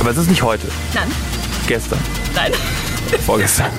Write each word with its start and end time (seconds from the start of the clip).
Aber 0.00 0.10
es 0.10 0.16
ist 0.16 0.30
nicht 0.30 0.42
heute. 0.42 0.66
Nein. 0.94 1.08
Gestern. 1.66 1.98
Nein. 2.34 2.52
Vorgestern. 3.26 3.70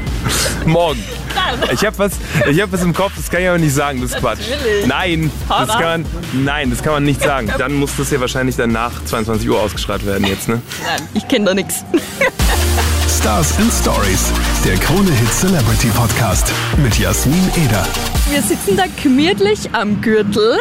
Morgen. 0.66 1.02
Nein. 1.34 1.70
Ich 1.72 1.84
habe 1.84 1.98
was, 1.98 2.12
ich 2.48 2.60
hab 2.60 2.72
was 2.72 2.82
im 2.82 2.94
Kopf, 2.94 3.12
das 3.16 3.28
kann 3.30 3.42
ich 3.42 3.48
aber 3.48 3.58
nicht 3.58 3.74
sagen, 3.74 4.00
das 4.00 4.12
ist 4.12 4.18
Quatsch. 4.18 4.40
Nein, 4.86 5.30
das 5.48 5.68
kann 5.68 6.02
man, 6.02 6.06
nein, 6.32 6.70
das 6.70 6.82
kann 6.82 6.92
man 6.94 7.04
nicht 7.04 7.20
sagen. 7.20 7.52
Dann 7.58 7.74
muss 7.74 7.96
das 7.96 8.10
ja 8.10 8.20
wahrscheinlich 8.20 8.56
dann 8.56 8.72
nach 8.72 9.04
22 9.04 9.48
Uhr 9.48 9.60
ausgestrahlt 9.60 10.06
werden 10.06 10.26
jetzt, 10.26 10.48
ne? 10.48 10.62
Nein, 10.84 11.08
ich 11.14 11.28
kenne 11.28 11.46
da 11.46 11.54
nichts. 11.54 11.84
Stars 13.18 13.58
and 13.58 13.72
Stories, 13.72 14.32
der 14.64 14.76
Krone 14.76 15.10
Hit 15.10 15.32
Celebrity 15.32 15.88
Podcast 15.88 16.52
mit 16.82 16.98
Jasmin 16.98 17.50
Eder. 17.56 17.86
Wir 18.30 18.42
sitzen 18.42 18.76
da 18.76 18.84
gemütlich 19.02 19.70
am 19.72 20.00
Gürtel 20.00 20.58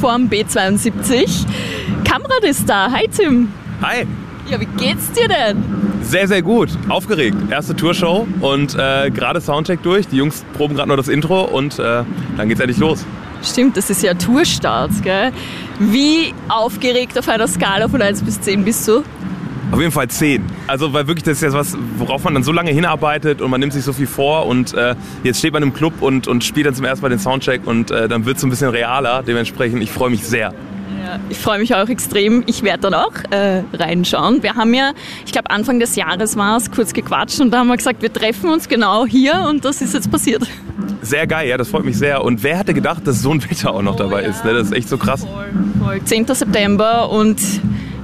vorm 0.00 0.28
B72. 0.28 1.46
Kamerad 2.04 2.44
ist 2.44 2.68
da. 2.68 2.90
Hi 2.90 3.08
Tim. 3.08 3.52
Hi, 3.82 4.06
Ja, 4.48 4.60
wie 4.60 4.66
geht's 4.66 5.10
dir 5.12 5.28
denn? 5.28 5.86
sehr, 6.06 6.28
sehr 6.28 6.42
gut. 6.42 6.70
Aufgeregt. 6.88 7.36
Erste 7.50 7.74
Tourshow 7.74 8.26
und 8.40 8.74
äh, 8.74 9.10
gerade 9.10 9.40
Soundcheck 9.40 9.82
durch. 9.82 10.06
Die 10.08 10.16
Jungs 10.16 10.44
proben 10.54 10.76
gerade 10.76 10.88
noch 10.88 10.96
das 10.96 11.08
Intro 11.08 11.42
und 11.42 11.78
äh, 11.78 12.04
dann 12.36 12.48
geht's 12.48 12.60
endlich 12.60 12.78
los. 12.78 13.04
Stimmt, 13.42 13.76
das 13.76 13.90
ist 13.90 14.02
ja 14.02 14.14
Tourstart, 14.14 14.90
gell? 15.02 15.32
Wie 15.78 16.32
aufgeregt 16.48 17.18
auf 17.18 17.28
einer 17.28 17.46
Skala 17.46 17.88
von 17.88 18.00
1 18.00 18.22
bis 18.22 18.40
10 18.40 18.64
bist 18.64 18.86
du? 18.88 19.02
Auf 19.72 19.80
jeden 19.80 19.92
Fall 19.92 20.08
10. 20.08 20.44
Also, 20.68 20.92
weil 20.92 21.08
wirklich 21.08 21.24
das 21.24 21.34
ist 21.34 21.42
ja 21.42 21.52
was, 21.52 21.76
worauf 21.98 22.22
man 22.22 22.34
dann 22.34 22.44
so 22.44 22.52
lange 22.52 22.70
hinarbeitet 22.70 23.42
und 23.42 23.50
man 23.50 23.60
nimmt 23.60 23.72
sich 23.72 23.84
so 23.84 23.92
viel 23.92 24.06
vor 24.06 24.46
und 24.46 24.74
äh, 24.74 24.94
jetzt 25.24 25.40
steht 25.40 25.52
man 25.52 25.62
im 25.62 25.74
Club 25.74 26.02
und, 26.02 26.28
und 26.28 26.44
spielt 26.44 26.66
dann 26.66 26.74
zum 26.74 26.84
ersten 26.84 27.02
Mal 27.02 27.08
den 27.08 27.18
Soundcheck 27.18 27.66
und 27.66 27.90
äh, 27.90 28.08
dann 28.08 28.24
wird 28.26 28.36
es 28.36 28.42
so 28.42 28.46
ein 28.46 28.50
bisschen 28.50 28.70
realer. 28.70 29.24
Dementsprechend, 29.24 29.82
ich 29.82 29.90
freue 29.90 30.10
mich 30.10 30.24
sehr. 30.24 30.54
Ja, 31.06 31.20
ich 31.28 31.38
freue 31.38 31.60
mich 31.60 31.72
auch 31.72 31.88
extrem. 31.88 32.42
Ich 32.46 32.64
werde 32.64 32.90
dann 32.90 32.94
auch 32.94 33.12
äh, 33.30 33.62
reinschauen. 33.72 34.42
Wir 34.42 34.54
haben 34.54 34.74
ja, 34.74 34.90
ich 35.24 35.30
glaube 35.30 35.50
Anfang 35.50 35.78
des 35.78 35.94
Jahres 35.94 36.36
war 36.36 36.56
es, 36.56 36.72
kurz 36.72 36.92
gequatscht 36.92 37.40
und 37.40 37.52
da 37.52 37.58
haben 37.58 37.68
wir 37.68 37.76
gesagt, 37.76 38.02
wir 38.02 38.12
treffen 38.12 38.50
uns 38.50 38.68
genau 38.68 39.06
hier 39.06 39.46
und 39.48 39.64
das 39.64 39.80
ist 39.82 39.94
jetzt 39.94 40.10
passiert. 40.10 40.42
Sehr 41.02 41.28
geil, 41.28 41.48
ja, 41.48 41.56
das 41.56 41.68
freut 41.68 41.84
mich 41.84 41.96
sehr. 41.96 42.24
Und 42.24 42.42
wer 42.42 42.58
hätte 42.58 42.74
gedacht, 42.74 43.06
dass 43.06 43.22
so 43.22 43.30
ein 43.30 43.40
Wetter 43.48 43.72
auch 43.72 43.82
noch 43.82 43.94
dabei 43.94 44.24
ist? 44.24 44.44
Ne? 44.44 44.52
Das 44.52 44.66
ist 44.66 44.72
echt 44.72 44.88
so 44.88 44.98
krass. 44.98 45.20
Voll, 45.20 45.46
voll. 45.78 46.00
10. 46.02 46.26
September 46.26 47.08
und 47.08 47.40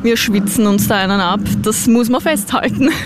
wir 0.04 0.16
schwitzen 0.16 0.68
uns 0.68 0.86
da 0.86 0.98
einen 0.98 1.20
ab. 1.20 1.40
Das 1.62 1.88
muss 1.88 2.08
man 2.08 2.20
festhalten. 2.20 2.90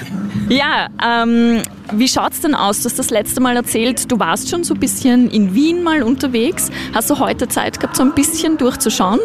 Ja, 0.48 0.86
ähm, 1.05 1.60
wie 1.92 2.08
schaut's 2.08 2.40
denn 2.40 2.54
aus? 2.54 2.80
Du 2.80 2.86
hast 2.86 2.98
das 2.98 3.10
letzte 3.10 3.40
Mal 3.40 3.56
erzählt, 3.56 4.10
du 4.10 4.18
warst 4.18 4.50
schon 4.50 4.64
so 4.64 4.74
ein 4.74 4.80
bisschen 4.80 5.30
in 5.30 5.54
Wien 5.54 5.82
mal 5.82 6.02
unterwegs. 6.02 6.70
Hast 6.94 7.10
du 7.10 7.18
heute 7.18 7.48
Zeit 7.48 7.78
gehabt, 7.78 7.96
so 7.96 8.02
ein 8.02 8.14
bisschen 8.14 8.58
durchzuschauen? 8.58 9.20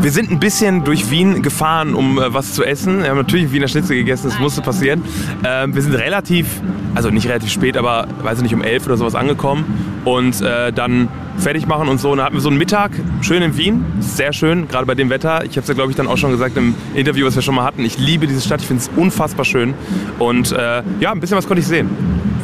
Wir 0.00 0.10
sind 0.10 0.30
ein 0.30 0.40
bisschen 0.40 0.84
durch 0.84 1.10
Wien 1.10 1.42
gefahren, 1.42 1.94
um 1.94 2.18
äh, 2.18 2.32
was 2.34 2.54
zu 2.54 2.64
essen. 2.64 3.02
Wir 3.02 3.10
haben 3.10 3.18
natürlich 3.18 3.52
Wiener 3.52 3.68
Schnitzel 3.68 3.96
gegessen, 3.96 4.30
das 4.30 4.38
musste 4.38 4.62
passieren. 4.62 5.04
Ähm, 5.44 5.74
wir 5.74 5.82
sind 5.82 5.94
relativ, 5.94 6.46
also 6.94 7.10
nicht 7.10 7.28
relativ 7.28 7.50
spät, 7.50 7.76
aber 7.76 8.08
weiß 8.22 8.38
ich 8.38 8.44
nicht, 8.44 8.54
um 8.54 8.62
elf 8.62 8.86
oder 8.86 8.96
sowas 8.96 9.14
angekommen 9.14 10.02
und 10.04 10.40
äh, 10.40 10.72
dann 10.72 11.08
fertig 11.38 11.66
machen 11.66 11.88
und 11.88 12.00
so. 12.00 12.10
Und 12.10 12.18
dann 12.18 12.26
hatten 12.26 12.36
wir 12.36 12.40
so 12.40 12.48
einen 12.48 12.58
Mittag, 12.58 12.92
schön 13.20 13.42
in 13.42 13.56
Wien, 13.56 13.84
sehr 14.00 14.32
schön, 14.32 14.68
gerade 14.68 14.86
bei 14.86 14.94
dem 14.94 15.10
Wetter. 15.10 15.44
Ich 15.44 15.52
habe 15.52 15.60
es 15.60 15.68
ja, 15.68 15.74
glaube 15.74 15.90
ich, 15.90 15.96
dann 15.96 16.06
auch 16.06 16.16
schon 16.16 16.30
gesagt 16.30 16.56
im 16.56 16.74
Interview, 16.94 17.26
was 17.26 17.34
wir 17.34 17.42
schon 17.42 17.54
mal 17.54 17.64
hatten. 17.64 17.84
Ich 17.84 17.98
liebe 17.98 18.26
diese 18.26 18.40
Stadt, 18.40 18.60
ich 18.60 18.66
finde 18.66 18.82
es 18.82 18.90
unfassbar 18.96 19.44
schön. 19.44 19.74
Und 20.18 20.52
äh, 20.52 20.82
ja, 21.00 21.12
ein 21.12 21.20
bisschen 21.20 21.36
was 21.36 21.46
konnte 21.46 21.60
ich 21.60 21.66
sehen. 21.66 21.90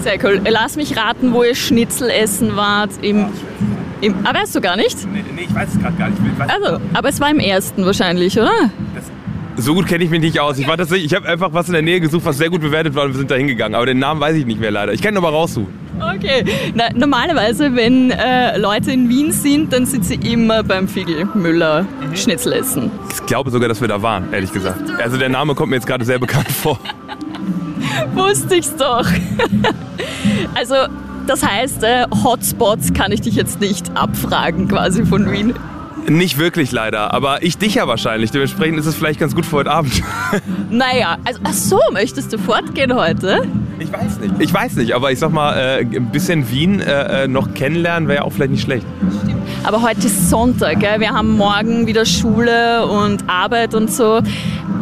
Sehr 0.03 0.23
cool. 0.25 0.41
Lass 0.49 0.77
mich 0.77 0.97
raten, 0.97 1.33
wo 1.33 1.43
ihr 1.43 1.55
Schnitzel 1.55 2.11
essen 2.11 2.57
wart. 2.57 2.91
Im, 3.03 3.27
im, 4.01 4.15
ah, 4.25 4.35
weißt 4.35 4.55
du 4.55 4.61
gar 4.61 4.77
nicht? 4.77 5.07
Nee, 5.13 5.25
nee 5.35 5.43
ich 5.49 5.55
weiß 5.55 5.69
es 5.75 5.81
gerade 5.81 5.97
gar 5.97 6.09
nicht. 6.09 6.21
Ich 6.33 6.39
weiß 6.39 6.49
Also, 6.49 6.81
aber 6.95 7.09
es 7.09 7.21
war 7.21 7.31
im 7.31 7.41
ersten 7.41 7.85
wahrscheinlich, 7.85 8.39
oder? 8.39 8.71
So 9.57 9.75
gut 9.75 9.89
kenne 9.89 10.05
ich 10.05 10.11
mich 10.11 10.21
nicht 10.21 10.39
aus. 10.39 10.57
Ich 10.59 10.69
war 10.69 10.77
tatsächlich, 10.77 11.07
ich 11.07 11.15
habe 11.17 11.29
einfach 11.29 11.53
was 11.53 11.67
in 11.67 11.73
der 11.73 11.83
Nähe 11.83 12.01
gesucht, 12.01 12.25
was 12.25 12.39
sehr 12.39 12.49
gut 12.49 12.61
bewertet 12.61 12.95
war 12.95 13.05
und 13.05 13.11
wir 13.11 13.19
sind 13.19 13.31
da 13.31 13.35
hingegangen. 13.35 13.75
Aber 13.75 13.87
den 13.87 13.99
Namen 13.99 14.21
weiß 14.21 14.37
ich 14.37 14.47
nicht 14.47 14.61
mehr 14.61 14.71
leider. 14.71 14.93
Ich 14.93 15.03
kann 15.03 15.15
ihn 15.15 15.19
aber 15.19 15.31
raussuchen. 15.31 15.88
Okay. 16.01 16.45
Na, 16.75 16.85
normalerweise, 16.95 17.75
wenn 17.75 18.11
äh, 18.11 18.59
Leute 18.59 18.93
in 18.93 19.09
Wien 19.09 19.33
sind, 19.33 19.73
dann 19.73 19.87
sind 19.87 20.05
sie 20.05 20.15
immer 20.15 20.63
beim 20.63 20.89
Figel 20.89 21.27
Müller 21.35 21.87
Schnitzel 22.15 22.53
essen. 22.53 22.91
Ich 23.13 23.27
glaube 23.27 23.51
sogar, 23.51 23.69
dass 23.69 23.81
wir 23.81 23.89
da 23.89 24.03
waren, 24.03 24.33
ehrlich 24.33 24.53
gesagt. 24.53 24.81
Also 25.01 25.17
der 25.17 25.29
Name 25.29 25.55
kommt 25.55 25.71
mir 25.71 25.77
jetzt 25.77 25.87
gerade 25.87 26.05
sehr 26.05 26.19
bekannt 26.19 26.51
vor. 26.51 26.79
Wusste 28.15 28.57
ich's 28.57 28.75
doch. 28.77 29.07
also, 30.55 30.75
das 31.27 31.47
heißt, 31.47 31.83
äh, 31.83 32.05
Hotspots 32.25 32.93
kann 32.95 33.13
ich 33.13 33.21
dich 33.21 33.35
jetzt 33.35 33.61
nicht 33.61 33.97
abfragen 33.97 34.69
quasi 34.69 35.05
von 35.05 35.31
Wien. 35.31 35.55
Nicht 36.09 36.39
wirklich 36.39 36.73
leider, 36.73 37.13
aber 37.13 37.43
ich 37.43 37.59
dich 37.59 37.75
ja 37.75 37.87
wahrscheinlich. 37.87 38.31
Dementsprechend 38.31 38.79
ist 38.79 38.87
es 38.87 38.95
vielleicht 38.95 39.21
ganz 39.21 39.35
gut 39.35 39.45
für 39.45 39.57
heute 39.57 39.71
Abend. 39.71 40.03
Naja, 40.71 41.17
also, 41.25 41.41
ach 41.45 41.53
so, 41.53 41.81
möchtest 41.93 42.33
du 42.33 42.39
fortgehen 42.39 42.95
heute? 42.95 43.43
Ich 43.81 43.93
weiß 43.93 44.19
nicht. 44.19 44.35
Ich 44.39 44.55
weiß 44.55 44.77
nicht, 44.77 44.95
aber 44.95 45.13
ich 45.13 45.19
sag 45.19 45.33
mal, 45.33 45.57
äh, 45.57 45.81
ein 45.81 46.11
bisschen 46.11 46.51
Wien 46.51 46.81
äh, 46.81 47.25
äh, 47.25 47.29
noch 47.29 47.55
kennenlernen 47.55 48.09
wäre 48.09 48.21
ja 48.21 48.25
auch 48.25 48.33
vielleicht 48.33 48.53
nicht 48.53 48.63
schlecht. 48.63 48.87
Aber 49.65 49.83
heute 49.83 50.07
ist 50.07 50.31
Sonntag, 50.31 50.81
gell? 50.81 51.01
wir 51.01 51.11
haben 51.11 51.37
morgen 51.37 51.87
wieder 51.87 52.05
Schule 52.05 52.87
und 52.87 53.29
Arbeit 53.29 53.75
und 53.75 53.91
so. 53.91 54.21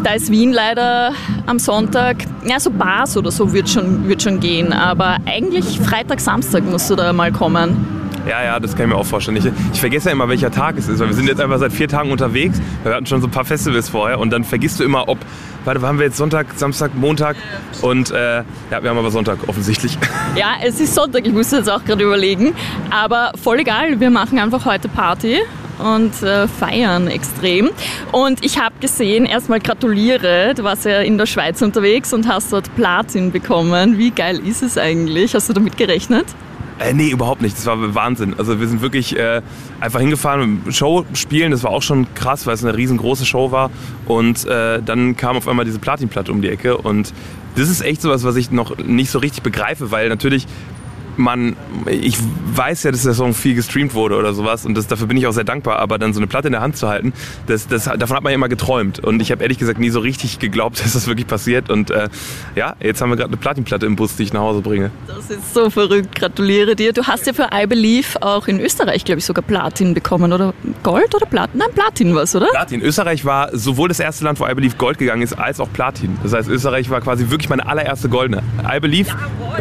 Da 0.03 0.13
ist 0.13 0.31
Wien 0.31 0.53
leider 0.53 1.13
am 1.47 1.59
Sonntag, 1.59 2.19
ja 2.47 2.61
so 2.61 2.71
Bars 2.71 3.17
oder 3.17 3.31
so 3.31 3.53
wird 3.53 3.69
schon, 3.69 4.09
wird 4.09 4.23
schon 4.23 4.39
gehen, 4.39 4.73
aber 4.73 5.17
eigentlich 5.27 5.81
Freitag, 5.81 6.21
Samstag 6.21 6.65
musst 6.65 6.91
du 6.91 6.95
da 6.95 7.13
mal 7.13 7.33
kommen. 7.33 7.96
Ja, 8.27 8.43
ja, 8.43 8.61
das 8.61 8.75
kann 8.75 8.87
ich 8.87 8.93
mir 8.93 8.99
auch 8.99 9.07
vorstellen. 9.07 9.37
Ich, 9.37 9.47
ich 9.73 9.81
vergesse 9.81 10.09
ja 10.09 10.13
immer, 10.13 10.29
welcher 10.29 10.51
Tag 10.51 10.77
es 10.77 10.89
ist, 10.89 10.99
weil 10.99 11.09
wir 11.09 11.15
sind 11.15 11.29
jetzt 11.29 11.41
einfach 11.41 11.59
seit 11.59 11.73
vier 11.73 11.89
Tagen 11.89 12.11
unterwegs. 12.11 12.61
Wir 12.83 12.95
hatten 12.95 13.07
schon 13.07 13.21
so 13.21 13.29
ein 13.29 13.31
paar 13.31 13.45
Festivals 13.45 13.89
vorher 13.89 14.19
und 14.19 14.31
dann 14.31 14.43
vergisst 14.43 14.81
du 14.81 14.85
immer, 14.85 15.09
ob, 15.09 15.19
warte, 15.65 15.81
haben 15.83 15.99
wir 15.99 16.07
jetzt 16.07 16.17
Sonntag, 16.17 16.47
Samstag, 16.57 16.95
Montag 16.97 17.37
und 17.83 18.11
äh, 18.11 18.39
ja, 18.39 18.45
wir 18.83 18.91
haben 18.91 18.99
aber 18.99 19.11
Sonntag 19.11 19.39
offensichtlich. 19.47 19.97
Ja, 20.37 20.57
es 20.63 20.81
ist 20.81 20.95
Sonntag, 20.95 21.27
ich 21.27 21.33
muss 21.33 21.51
jetzt 21.51 21.71
auch 21.71 21.83
gerade 21.83 22.05
überlegen, 22.05 22.55
aber 22.91 23.33
voll 23.43 23.61
egal, 23.61 23.99
wir 24.01 24.11
machen 24.11 24.39
einfach 24.39 24.67
heute 24.67 24.87
Party 24.89 25.39
und 25.79 26.23
äh, 26.23 26.47
feiern 26.47 27.09
extrem. 27.09 27.71
Und 28.13 28.45
ich 28.45 28.59
habe 28.59 28.75
gesehen, 28.81 29.25
erstmal 29.25 29.61
gratuliere, 29.61 30.53
du 30.55 30.63
warst 30.63 30.85
ja 30.85 31.01
in 31.01 31.17
der 31.17 31.25
Schweiz 31.25 31.63
unterwegs 31.63 32.13
und 32.13 32.29
hast 32.29 32.53
dort 32.53 32.75
Platin 32.77 33.33
bekommen. 33.33 33.97
Wie 33.97 34.11
geil 34.11 34.39
ist 34.47 34.63
es 34.63 34.77
eigentlich? 34.77 35.35
Hast 35.35 35.49
du 35.49 35.55
damit 35.55 35.79
gerechnet? 35.79 36.27
Äh, 36.79 36.93
nee, 36.93 37.09
überhaupt 37.09 37.41
nicht. 37.41 37.57
Das 37.57 37.67
war 37.67 37.95
Wahnsinn. 37.95 38.35
Also 38.37 38.61
wir 38.61 38.69
sind 38.69 38.83
wirklich 38.83 39.17
äh, 39.17 39.41
einfach 39.81 40.01
hingefahren, 40.01 40.63
Show 40.71 41.05
spielen. 41.15 41.51
Das 41.51 41.63
war 41.63 41.71
auch 41.71 41.83
schon 41.83 42.07
krass, 42.15 42.47
weil 42.47 42.55
es 42.55 42.65
eine 42.65 42.77
riesengroße 42.77 43.25
Show 43.25 43.51
war. 43.51 43.71
Und 44.07 44.45
äh, 44.45 44.83
dann 44.83 45.17
kam 45.17 45.37
auf 45.37 45.49
einmal 45.49 45.65
diese 45.65 45.79
Platinplatte 45.79 46.31
um 46.33 46.43
die 46.43 46.49
Ecke. 46.49 46.77
Und 46.77 47.15
das 47.55 47.71
ist 47.71 47.81
echt 47.81 48.03
sowas, 48.03 48.25
was 48.25 48.37
ich 48.37 48.51
noch 48.51 48.77
nicht 48.77 49.11
so 49.11 49.19
richtig 49.19 49.43
begreife, 49.43 49.91
weil 49.91 50.11
natürlich 50.11 50.47
man, 51.17 51.57
ich 51.87 52.19
weiß 52.55 52.85
ja, 52.85 52.91
dass 52.91 53.03
der 53.03 53.15
Song 53.15 53.35
viel 53.35 53.55
gestreamt 53.55 53.95
wurde 53.95 54.17
oder 54.17 54.35
sowas 54.35 54.65
und 54.65 54.75
das, 54.77 54.87
dafür 54.87 55.07
bin 55.07 55.17
ich 55.17 55.27
auch 55.27 55.33
sehr 55.33 55.45
dankbar, 55.45 55.79
aber 55.79 55.99
dann 55.99 56.13
so 56.13 56.21
eine 56.21 56.27
Platte 56.27 56.49
in 56.49 56.53
der 56.53 56.63
Hand 56.63 56.77
zu 56.77 56.89
halten, 56.89 57.13
das, 57.47 57.69
das, 57.69 57.85
davon 57.85 58.17
hat 58.17 58.23
man 58.23 58.31
ja 58.31 58.35
immer 58.35 58.49
geträumt 58.49 58.99
und 59.01 59.21
ich 59.21 59.31
habe 59.31 59.43
ehrlich 59.43 59.59
gesagt 59.59 59.79
nie 59.79 59.91
so 59.91 60.01
richtig 60.01 60.39
geglaubt, 60.39 60.81
dass 60.85 60.93
das 60.93 61.07
wirklich 61.07 61.27
passiert 61.27 61.71
und 61.71 61.91
äh, 61.91 62.09
ja, 62.55 62.75
jetzt 62.81 63.01
haben 63.01 63.11
wir 63.11 63.17
gerade 63.17 63.31
eine 63.31 63.37
Platinplatte 63.37 63.87
im 63.87 63.97
Bus, 63.97 64.17
die 64.17 64.25
ich 64.25 64.33
nach 64.33 64.41
Hause 64.41 64.61
bringe. 64.61 64.91
Das 65.07 65.31
ist 65.31 65.55
so 65.55 65.71
verrückt, 65.71 66.15
gratuliere 66.15 66.77
dir. 66.77 66.93
Du 66.93 67.05
hast 67.05 67.27
ja 67.27 67.33
für 67.33 67.49
I 67.53 67.67
Believe 67.67 68.23
auch 68.23 68.49
in 68.49 68.61
Österreich, 68.61 69.05
glaube 69.05 69.19
ich, 69.19 69.25
sogar 69.25 69.43
Platin 69.43 69.95
bekommen 69.95 70.33
oder 70.33 70.55
Gold 70.83 71.15
oder 71.15 71.27
Platin? 71.27 71.59
Nein, 71.59 71.69
Platin 71.75 72.15
war 72.15 72.23
es, 72.23 72.35
oder? 72.35 72.47
Platin. 72.47 72.81
Österreich 72.83 73.25
war 73.25 73.57
sowohl 73.57 73.89
das 73.89 74.01
erste 74.01 74.25
Land, 74.25 74.41
wo 74.41 74.47
I 74.47 74.55
Believe 74.55 74.77
Gold 74.77 74.99
gegangen 74.99 75.23
ist, 75.23 75.39
als 75.39 75.61
auch 75.61 75.73
Platin. 75.73 76.17
Das 76.23 76.33
heißt, 76.33 76.49
Österreich 76.49 76.91
war 76.91 77.01
quasi 77.01 77.31
wirklich 77.31 77.49
meine 77.49 77.67
allererste 77.67 78.09
Goldene. 78.09 78.43
I 78.63 78.81
Believe 78.81 79.11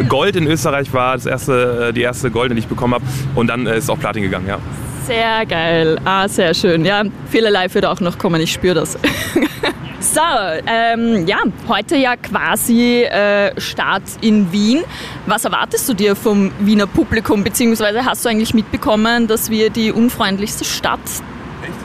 Gold 0.09 0.35
in 0.35 0.47
Österreich 0.47 0.93
war 0.93 1.15
das 1.15 1.25
erste, 1.25 1.44
äh, 1.47 1.93
die 1.93 2.01
erste 2.01 2.31
Goldene, 2.31 2.55
die 2.55 2.65
ich 2.65 2.67
bekommen 2.67 2.95
habe 2.95 3.05
und 3.35 3.47
dann 3.47 3.67
äh, 3.67 3.77
ist 3.77 3.89
auch 3.89 3.99
Platin 3.99 4.23
gegangen, 4.23 4.47
ja. 4.47 4.59
Sehr 5.05 5.45
geil. 5.45 5.99
Ah, 6.03 6.27
sehr 6.27 6.53
schön. 6.55 6.83
Ja, 6.83 7.03
viele 7.29 7.51
live 7.51 7.75
wird 7.75 7.85
auch 7.85 7.99
noch 7.99 8.17
kommen, 8.17 8.41
ich 8.41 8.51
spüre 8.51 8.73
das. 8.73 8.93
so, 9.99 10.21
ähm, 10.65 11.27
ja, 11.27 11.37
heute 11.67 11.95
ja 11.95 12.15
quasi 12.15 13.03
äh, 13.03 13.59
Start 13.59 14.03
in 14.21 14.51
Wien. 14.51 14.83
Was 15.27 15.45
erwartest 15.45 15.87
du 15.87 15.93
dir 15.93 16.15
vom 16.15 16.51
Wiener 16.59 16.87
Publikum, 16.87 17.43
beziehungsweise 17.43 18.03
hast 18.03 18.25
du 18.25 18.29
eigentlich 18.29 18.55
mitbekommen, 18.55 19.27
dass 19.27 19.51
wir 19.51 19.69
die 19.69 19.91
unfreundlichste 19.91 20.65
Stadt 20.65 20.99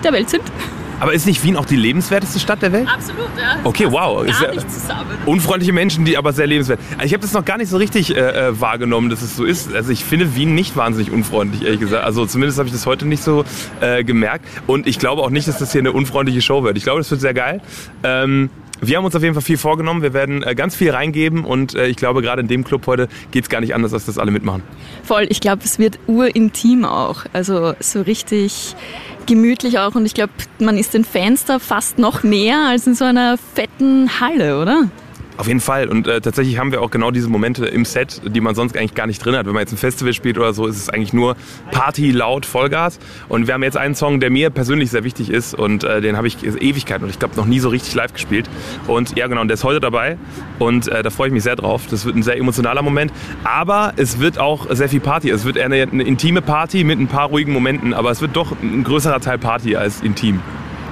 der 0.03 0.13
Welt 0.15 0.31
sind? 0.31 0.45
Aber 1.01 1.13
ist 1.15 1.27
nicht 1.27 1.43
Wien 1.43 1.57
auch 1.57 1.65
die 1.65 1.77
lebenswerteste 1.77 2.39
Stadt 2.39 2.63
der 2.63 2.73
Welt? 2.73 2.89
Absolut, 2.93 3.29
ja. 3.39 3.59
Okay, 3.65 3.87
wow. 3.91 4.25
Ist 4.25 4.41
ja- 4.41 4.53
zusammen. 4.69 5.11
Unfreundliche 5.27 5.73
Menschen, 5.73 6.05
die 6.05 6.17
aber 6.17 6.33
sehr 6.33 6.47
lebenswert. 6.47 6.79
Also 6.95 7.07
ich 7.07 7.13
habe 7.15 7.23
das 7.23 7.33
noch 7.33 7.45
gar 7.45 7.57
nicht 7.59 7.69
so 7.69 7.77
richtig 7.79 8.15
äh, 8.15 8.21
äh, 8.49 8.61
wahrgenommen, 8.61 9.11
dass 9.11 9.23
es 9.23 9.37
so 9.37 9.45
ist. 9.45 9.75
Also 9.75 9.91
ich 9.91 10.05
finde 10.05 10.37
Wien 10.37 10.55
nicht 10.55 10.77
wahnsinnig 10.77 11.11
unfreundlich, 11.11 11.65
ehrlich 11.65 11.81
gesagt. 11.81 12.05
Also 12.05 12.27
zumindest 12.27 12.59
habe 12.59 12.69
ich 12.69 12.73
das 12.75 12.87
heute 12.87 13.07
nicht 13.07 13.23
so 13.23 13.45
äh, 13.81 14.05
gemerkt. 14.05 14.47
Und 14.67 14.87
ich 14.87 14.99
glaube 14.99 15.23
auch 15.23 15.31
nicht, 15.31 15.49
dass 15.49 15.59
das 15.59 15.73
hier 15.73 15.81
eine 15.81 15.93
unfreundliche 15.93 16.43
Show 16.43 16.63
wird. 16.65 16.77
Ich 16.77 16.85
glaube, 16.85 17.01
das 17.01 17.11
wird 17.11 17.21
sehr 17.21 17.35
geil. 17.35 17.61
Ähm, 18.03 18.51
wir 18.83 18.97
haben 18.97 19.05
uns 19.05 19.15
auf 19.15 19.23
jeden 19.23 19.35
Fall 19.35 19.43
viel 19.43 19.59
vorgenommen. 19.59 20.01
Wir 20.01 20.15
werden 20.15 20.43
äh, 20.43 20.55
ganz 20.55 20.75
viel 20.75 20.91
reingeben 20.91 21.45
und 21.45 21.75
äh, 21.75 21.87
ich 21.89 21.97
glaube, 21.97 22.23
gerade 22.23 22.41
in 22.41 22.49
dem 22.49 22.65
Club 22.65 22.87
heute 22.87 23.09
geht 23.31 23.45
es 23.45 23.51
gar 23.51 23.61
nicht 23.61 23.75
anders, 23.75 23.93
als 23.93 24.07
dass 24.07 24.17
alle 24.19 24.31
mitmachen. 24.31 24.63
Voll, 25.05 25.27
ich 25.29 25.41
glaube, 25.41 25.63
es 25.65 25.79
wird 25.79 25.99
urintim 26.07 26.87
auch. 26.87 27.25
Also 27.35 27.75
so 27.81 28.01
richtig 28.01 28.75
gemütlich 29.31 29.79
auch 29.79 29.95
und 29.95 30.07
ich 30.07 30.15
glaube, 30.15 30.33
man 30.59 30.77
ist 30.77 30.93
den 30.93 31.05
Fans 31.05 31.45
da 31.45 31.61
fast 31.61 32.01
noch 32.01 32.25
näher 32.25 32.67
als 32.69 32.89
in 32.89 32.97
so 32.97 33.05
einer 33.05 33.39
fetten 33.39 34.21
Halle, 34.21 34.61
oder? 34.61 34.89
Auf 35.41 35.49
jeden 35.49 35.61
Fall. 35.61 35.89
Und 35.89 36.07
äh, 36.07 36.21
tatsächlich 36.21 36.59
haben 36.59 36.71
wir 36.71 36.83
auch 36.83 36.91
genau 36.91 37.11
diese 37.11 37.31
Momente 37.31 37.65
im 37.65 37.87
Set, 37.87 38.21
die 38.27 38.43
man 38.43 38.55
sonst 38.55 38.77
eigentlich 38.77 38.95
gar 38.95 39.07
nicht 39.07 39.25
drin 39.25 39.35
hat. 39.35 39.47
Wenn 39.47 39.55
man 39.55 39.63
jetzt 39.63 39.73
ein 39.73 39.79
Festival 39.79 40.13
spielt 40.13 40.37
oder 40.37 40.53
so, 40.53 40.67
ist 40.67 40.77
es 40.77 40.91
eigentlich 40.91 41.15
nur 41.15 41.35
Party, 41.71 42.11
laut, 42.11 42.45
Vollgas. 42.45 42.99
Und 43.31 43.47
wir 43.47 43.55
haben 43.55 43.63
jetzt 43.63 43.79
einen 43.79 43.95
Song, 43.95 44.21
der 44.21 44.29
mir 44.29 44.51
persönlich 44.51 44.91
sehr 44.91 45.03
wichtig 45.03 45.31
ist 45.31 45.55
und 45.55 45.83
äh, 45.83 46.03
den 46.03 46.19
habe 46.19 46.27
ich 46.27 46.45
Ewigkeiten 46.45 47.05
und 47.05 47.11
ich 47.11 47.19
glaube 47.19 47.37
noch 47.37 47.47
nie 47.47 47.59
so 47.59 47.71
richtig 47.71 47.95
live 47.95 48.13
gespielt. 48.13 48.51
Und 48.87 49.17
ja, 49.17 49.29
genau, 49.29 49.41
und 49.41 49.49
der 49.49 49.55
ist 49.55 49.65
heute 49.65 49.81
dabei 49.81 50.19
und 50.59 50.89
äh, 50.89 51.03
da 51.03 51.09
freue 51.09 51.29
ich 51.29 51.33
mich 51.33 51.45
sehr 51.45 51.57
drauf. 51.57 51.87
Das 51.91 52.05
wird 52.05 52.17
ein 52.17 52.23
sehr 52.23 52.37
emotionaler 52.37 52.83
Moment. 52.83 53.11
Aber 53.43 53.95
es 53.97 54.19
wird 54.21 54.39
auch 54.39 54.67
sehr 54.69 54.91
viel 54.91 55.01
Party. 55.01 55.31
Es 55.31 55.47
wird 55.47 55.57
eher 55.57 55.65
eine, 55.65 55.81
eine 55.81 56.03
intime 56.03 56.43
Party 56.43 56.85
mit 56.85 57.01
ein 57.01 57.07
paar 57.07 57.29
ruhigen 57.29 57.55
Momenten, 57.55 57.95
aber 57.95 58.11
es 58.11 58.21
wird 58.21 58.37
doch 58.37 58.53
ein 58.61 58.85
größerer 58.85 59.21
Teil 59.21 59.39
Party 59.39 59.75
als 59.75 60.03
intim. 60.03 60.41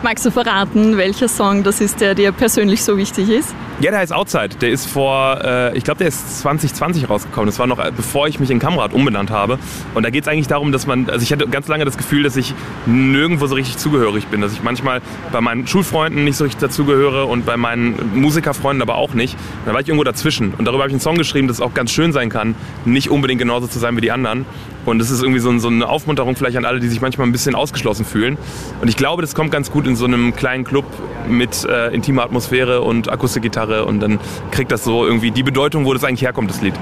Magst 0.00 0.24
du 0.24 0.30
verraten, 0.30 0.96
welcher 0.96 1.26
Song 1.26 1.64
das 1.64 1.80
ist, 1.80 2.00
der 2.00 2.14
dir 2.14 2.30
persönlich 2.30 2.84
so 2.84 2.96
wichtig 2.96 3.28
ist? 3.30 3.52
Ja, 3.80 3.90
der 3.90 3.98
heißt 3.98 4.12
Outside. 4.12 4.50
Der 4.60 4.70
ist 4.70 4.86
vor, 4.86 5.40
äh, 5.42 5.76
ich 5.76 5.82
glaube, 5.82 5.98
der 5.98 6.06
ist 6.06 6.40
2020 6.40 7.10
rausgekommen. 7.10 7.46
Das 7.46 7.58
war 7.58 7.66
noch 7.66 7.80
äh, 7.80 7.90
bevor 7.96 8.28
ich 8.28 8.38
mich 8.38 8.50
in 8.50 8.60
Kamrad 8.60 8.92
umbenannt 8.92 9.30
habe. 9.30 9.58
Und 9.94 10.04
da 10.04 10.10
geht 10.10 10.22
es 10.22 10.28
eigentlich 10.28 10.46
darum, 10.46 10.70
dass 10.70 10.86
man, 10.86 11.10
also 11.10 11.22
ich 11.22 11.32
hatte 11.32 11.48
ganz 11.48 11.66
lange 11.66 11.84
das 11.84 11.96
Gefühl, 11.96 12.22
dass 12.22 12.36
ich 12.36 12.54
nirgendwo 12.86 13.46
so 13.48 13.56
richtig 13.56 13.76
zugehörig 13.76 14.28
bin. 14.28 14.40
Dass 14.40 14.52
ich 14.52 14.62
manchmal 14.62 15.00
bei 15.32 15.40
meinen 15.40 15.66
Schulfreunden 15.66 16.22
nicht 16.22 16.36
so 16.36 16.44
richtig 16.44 16.60
dazugehöre 16.60 17.26
und 17.26 17.44
bei 17.44 17.56
meinen 17.56 18.20
Musikerfreunden 18.20 18.82
aber 18.82 18.96
auch 18.96 19.14
nicht. 19.14 19.36
Da 19.66 19.72
war 19.72 19.80
ich 19.80 19.88
irgendwo 19.88 20.04
dazwischen. 20.04 20.54
Und 20.56 20.64
darüber 20.64 20.84
habe 20.84 20.90
ich 20.90 20.94
einen 20.94 21.00
Song 21.00 21.16
geschrieben, 21.16 21.48
dass 21.48 21.56
es 21.56 21.60
auch 21.60 21.74
ganz 21.74 21.90
schön 21.90 22.12
sein 22.12 22.30
kann, 22.30 22.54
nicht 22.84 23.10
unbedingt 23.10 23.40
genauso 23.40 23.66
zu 23.66 23.80
sein 23.80 23.96
wie 23.96 24.00
die 24.00 24.12
anderen. 24.12 24.46
Und 24.88 24.98
das 24.98 25.10
ist 25.10 25.22
irgendwie 25.22 25.40
so, 25.40 25.56
so, 25.58 25.68
eine 25.68 25.88
Aufmunterung 25.88 26.36
vielleicht 26.36 26.56
an 26.56 26.64
alle, 26.64 26.80
die 26.80 26.88
sich 26.88 27.00
manchmal 27.00 27.26
ein 27.26 27.32
bisschen 27.32 27.54
ausgeschlossen 27.54 28.04
fühlen. 28.04 28.38
Und 28.80 28.88
ich 28.88 28.96
glaube, 28.96 29.22
das 29.22 29.34
kommt 29.34 29.50
ganz 29.50 29.70
gut 29.70 29.86
in 29.86 29.96
so 29.96 30.04
einem 30.04 30.34
kleinen 30.34 30.64
Club 30.64 30.84
mit 31.28 31.64
äh, 31.64 31.94
intimer 31.94 32.22
Atmosphäre 32.22 32.82
und 32.82 33.10
Akustikgitarre. 33.10 33.84
Und 33.84 34.00
dann 34.00 34.18
kriegt 34.50 34.72
das 34.72 34.84
so 34.84 35.06
irgendwie 35.06 35.30
die 35.30 35.42
Bedeutung, 35.42 35.84
wo 35.84 35.92
das 35.92 36.04
eigentlich 36.04 36.22
herkommt, 36.22 36.50
das 36.50 36.60
Lied. 36.60 36.74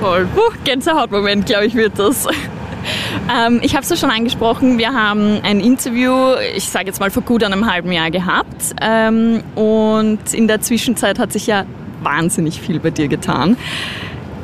Voll. 0.00 0.26
Puh, 0.34 0.54
Gänsehautmoment, 0.64 1.46
glaube 1.46 1.66
ich, 1.66 1.74
wird 1.74 1.98
das. 1.98 2.26
Ähm, 3.30 3.60
ich 3.62 3.74
habe 3.74 3.82
es 3.82 3.90
ja 3.90 3.96
schon 3.96 4.10
angesprochen, 4.10 4.78
wir 4.78 4.94
haben 4.94 5.40
ein 5.42 5.60
Interview, 5.60 6.34
ich 6.54 6.68
sage 6.68 6.86
jetzt 6.86 7.00
mal 7.00 7.10
vor 7.10 7.22
gut 7.22 7.44
einem 7.44 7.70
halben 7.70 7.92
Jahr 7.92 8.10
gehabt. 8.10 8.74
Ähm, 8.80 9.42
und 9.56 10.32
in 10.32 10.48
der 10.48 10.60
Zwischenzeit 10.60 11.18
hat 11.18 11.32
sich 11.32 11.46
ja 11.46 11.66
wahnsinnig 12.02 12.60
viel 12.60 12.80
bei 12.80 12.90
dir 12.90 13.08
getan. 13.08 13.56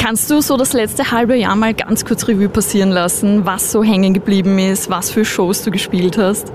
Kannst 0.04 0.30
du 0.30 0.42
so 0.42 0.58
das 0.58 0.74
letzte 0.74 1.12
halbe 1.12 1.34
Jahr 1.34 1.56
mal 1.56 1.72
ganz 1.72 2.04
kurz 2.04 2.28
Revue 2.28 2.50
passieren 2.50 2.90
lassen, 2.90 3.46
was 3.46 3.72
so 3.72 3.82
hängen 3.82 4.12
geblieben 4.12 4.58
ist, 4.58 4.90
was 4.90 5.10
für 5.10 5.24
Shows 5.24 5.62
du 5.62 5.70
gespielt 5.70 6.18
hast? 6.18 6.52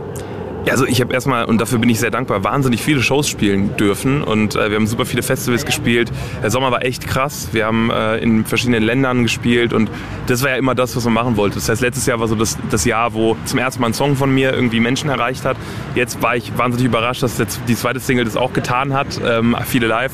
Ja, 0.66 0.74
also 0.74 0.86
ich 0.86 1.02
habe 1.02 1.12
erstmal, 1.16 1.46
und 1.46 1.60
dafür 1.60 1.80
bin 1.80 1.90
ich 1.90 2.00
sehr 2.00 2.12
dankbar, 2.12 2.44
wahnsinnig 2.44 2.84
viele 2.84 3.02
Shows 3.02 3.28
spielen 3.28 3.76
dürfen 3.76 4.22
und 4.22 4.56
äh, 4.56 4.70
wir 4.70 4.76
haben 4.76 4.86
super 4.86 5.04
viele 5.04 5.24
Festivals 5.24 5.66
gespielt. 5.66 6.12
Der 6.44 6.52
Sommer 6.52 6.70
war 6.70 6.86
echt 6.86 7.08
krass. 7.08 7.50
Wir 7.52 7.66
haben 7.66 7.90
äh, 7.90 8.18
in 8.18 8.46
verschiedenen 8.46 8.84
Ländern 8.84 9.24
gespielt 9.24 9.74
und 9.74 9.90
das 10.28 10.44
war 10.44 10.52
ja 10.52 10.58
immer 10.58 10.76
das, 10.76 10.96
was 10.96 11.04
man 11.06 11.16
machen 11.16 11.36
wollte. 11.36 11.56
Das 11.56 11.70
heißt, 11.70 11.82
letztes 11.82 12.06
Jahr 12.06 12.20
war 12.20 12.28
so 12.28 12.36
das, 12.36 12.56
das 12.70 12.86
Jahr, 12.86 13.16
wo 13.16 13.36
zum 13.46 13.58
ersten 13.58 13.82
Mal 13.82 13.88
ein 13.88 13.94
Song 13.96 14.16
von 14.16 14.32
mir 14.32 14.54
irgendwie 14.54 14.80
Menschen 14.80 15.10
erreicht 15.10 15.44
hat. 15.44 15.58
Jetzt 15.96 16.22
war 16.22 16.36
ich 16.36 16.56
wahnsinnig 16.56 16.86
überrascht, 16.86 17.24
dass 17.24 17.40
jetzt 17.40 17.62
die 17.68 17.76
zweite 17.76 18.00
Single 18.00 18.26
das 18.26 18.38
auch 18.38 18.54
getan 18.54 18.94
hat, 18.94 19.20
ähm, 19.26 19.56
viele 19.66 19.88
live. 19.88 20.12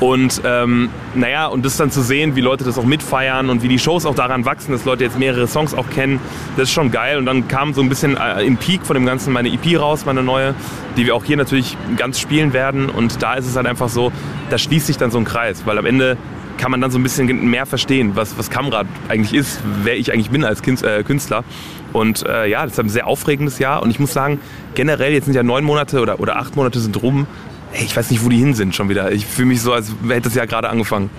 Und 0.00 0.42
ähm, 0.44 0.90
naja, 1.14 1.46
und 1.46 1.64
das 1.64 1.76
dann 1.76 1.90
zu 1.90 2.02
sehen, 2.02 2.34
wie 2.36 2.40
Leute 2.40 2.64
das 2.64 2.78
auch 2.78 2.84
mitfeiern 2.84 3.48
und 3.48 3.62
wie 3.62 3.68
die 3.68 3.78
Shows 3.78 4.06
auch 4.06 4.14
daran 4.14 4.44
wachsen, 4.44 4.72
dass 4.72 4.84
Leute 4.84 5.04
jetzt 5.04 5.18
mehrere 5.18 5.46
Songs 5.46 5.72
auch 5.72 5.88
kennen, 5.88 6.20
das 6.56 6.68
ist 6.68 6.74
schon 6.74 6.90
geil. 6.90 7.16
Und 7.16 7.26
dann 7.26 7.48
kam 7.48 7.74
so 7.74 7.80
ein 7.80 7.88
bisschen 7.88 8.16
äh, 8.16 8.42
im 8.42 8.56
Peak 8.56 8.84
von 8.84 8.94
dem 8.94 9.06
Ganzen 9.06 9.32
meine 9.32 9.48
EP 9.48 9.78
raus, 9.78 10.04
meine 10.04 10.22
neue, 10.22 10.54
die 10.96 11.06
wir 11.06 11.14
auch 11.14 11.24
hier 11.24 11.36
natürlich 11.36 11.76
ganz 11.96 12.18
spielen 12.18 12.52
werden. 12.52 12.90
Und 12.90 13.22
da 13.22 13.34
ist 13.34 13.46
es 13.46 13.56
halt 13.56 13.66
einfach 13.66 13.88
so, 13.88 14.12
da 14.50 14.58
schließt 14.58 14.86
sich 14.86 14.96
dann 14.96 15.10
so 15.10 15.18
ein 15.18 15.24
Kreis, 15.24 15.62
weil 15.64 15.78
am 15.78 15.86
Ende 15.86 16.16
kann 16.58 16.70
man 16.70 16.80
dann 16.80 16.90
so 16.90 16.98
ein 16.98 17.02
bisschen 17.02 17.50
mehr 17.50 17.66
verstehen, 17.66 18.12
was, 18.14 18.38
was 18.38 18.50
Kamrad 18.50 18.86
eigentlich 19.08 19.34
ist, 19.34 19.60
wer 19.82 19.96
ich 19.96 20.12
eigentlich 20.12 20.30
bin 20.30 20.44
als 20.44 20.60
äh, 20.60 21.02
Künstler. 21.02 21.44
Und 21.92 22.26
äh, 22.26 22.46
ja, 22.46 22.64
das 22.64 22.72
ist 22.72 22.80
ein 22.80 22.88
sehr 22.88 23.06
aufregendes 23.06 23.58
Jahr. 23.58 23.82
Und 23.82 23.90
ich 23.90 24.00
muss 24.00 24.12
sagen, 24.12 24.40
generell, 24.74 25.12
jetzt 25.12 25.26
sind 25.26 25.34
ja 25.34 25.42
neun 25.42 25.64
Monate 25.64 26.00
oder, 26.00 26.20
oder 26.20 26.36
acht 26.36 26.56
Monate 26.56 26.80
sind 26.80 27.00
rum 27.02 27.26
hey, 27.74 27.84
ich 27.84 27.96
weiß 27.96 28.10
nicht, 28.10 28.24
wo 28.24 28.28
die 28.28 28.38
hin 28.38 28.54
sind 28.54 28.74
schon 28.74 28.88
wieder. 28.88 29.12
Ich 29.12 29.26
fühle 29.26 29.48
mich 29.48 29.60
so, 29.60 29.72
als 29.72 29.92
hätte 30.08 30.22
das 30.22 30.34
Jahr 30.34 30.46
gerade 30.46 30.68
angefangen. 30.68 31.10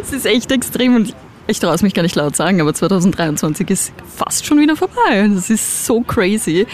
Es 0.00 0.12
ist 0.12 0.24
echt 0.24 0.52
extrem 0.52 0.94
und 0.94 1.14
ich 1.46 1.58
traue 1.58 1.74
es 1.74 1.82
mich 1.82 1.92
gar 1.92 2.02
nicht 2.02 2.14
laut 2.14 2.34
sagen, 2.36 2.60
aber 2.60 2.72
2023 2.72 3.68
ist 3.68 3.92
fast 4.16 4.46
schon 4.46 4.58
wieder 4.60 4.76
vorbei. 4.76 5.28
Das 5.34 5.50
ist 5.50 5.84
so 5.84 6.00
crazy. 6.00 6.66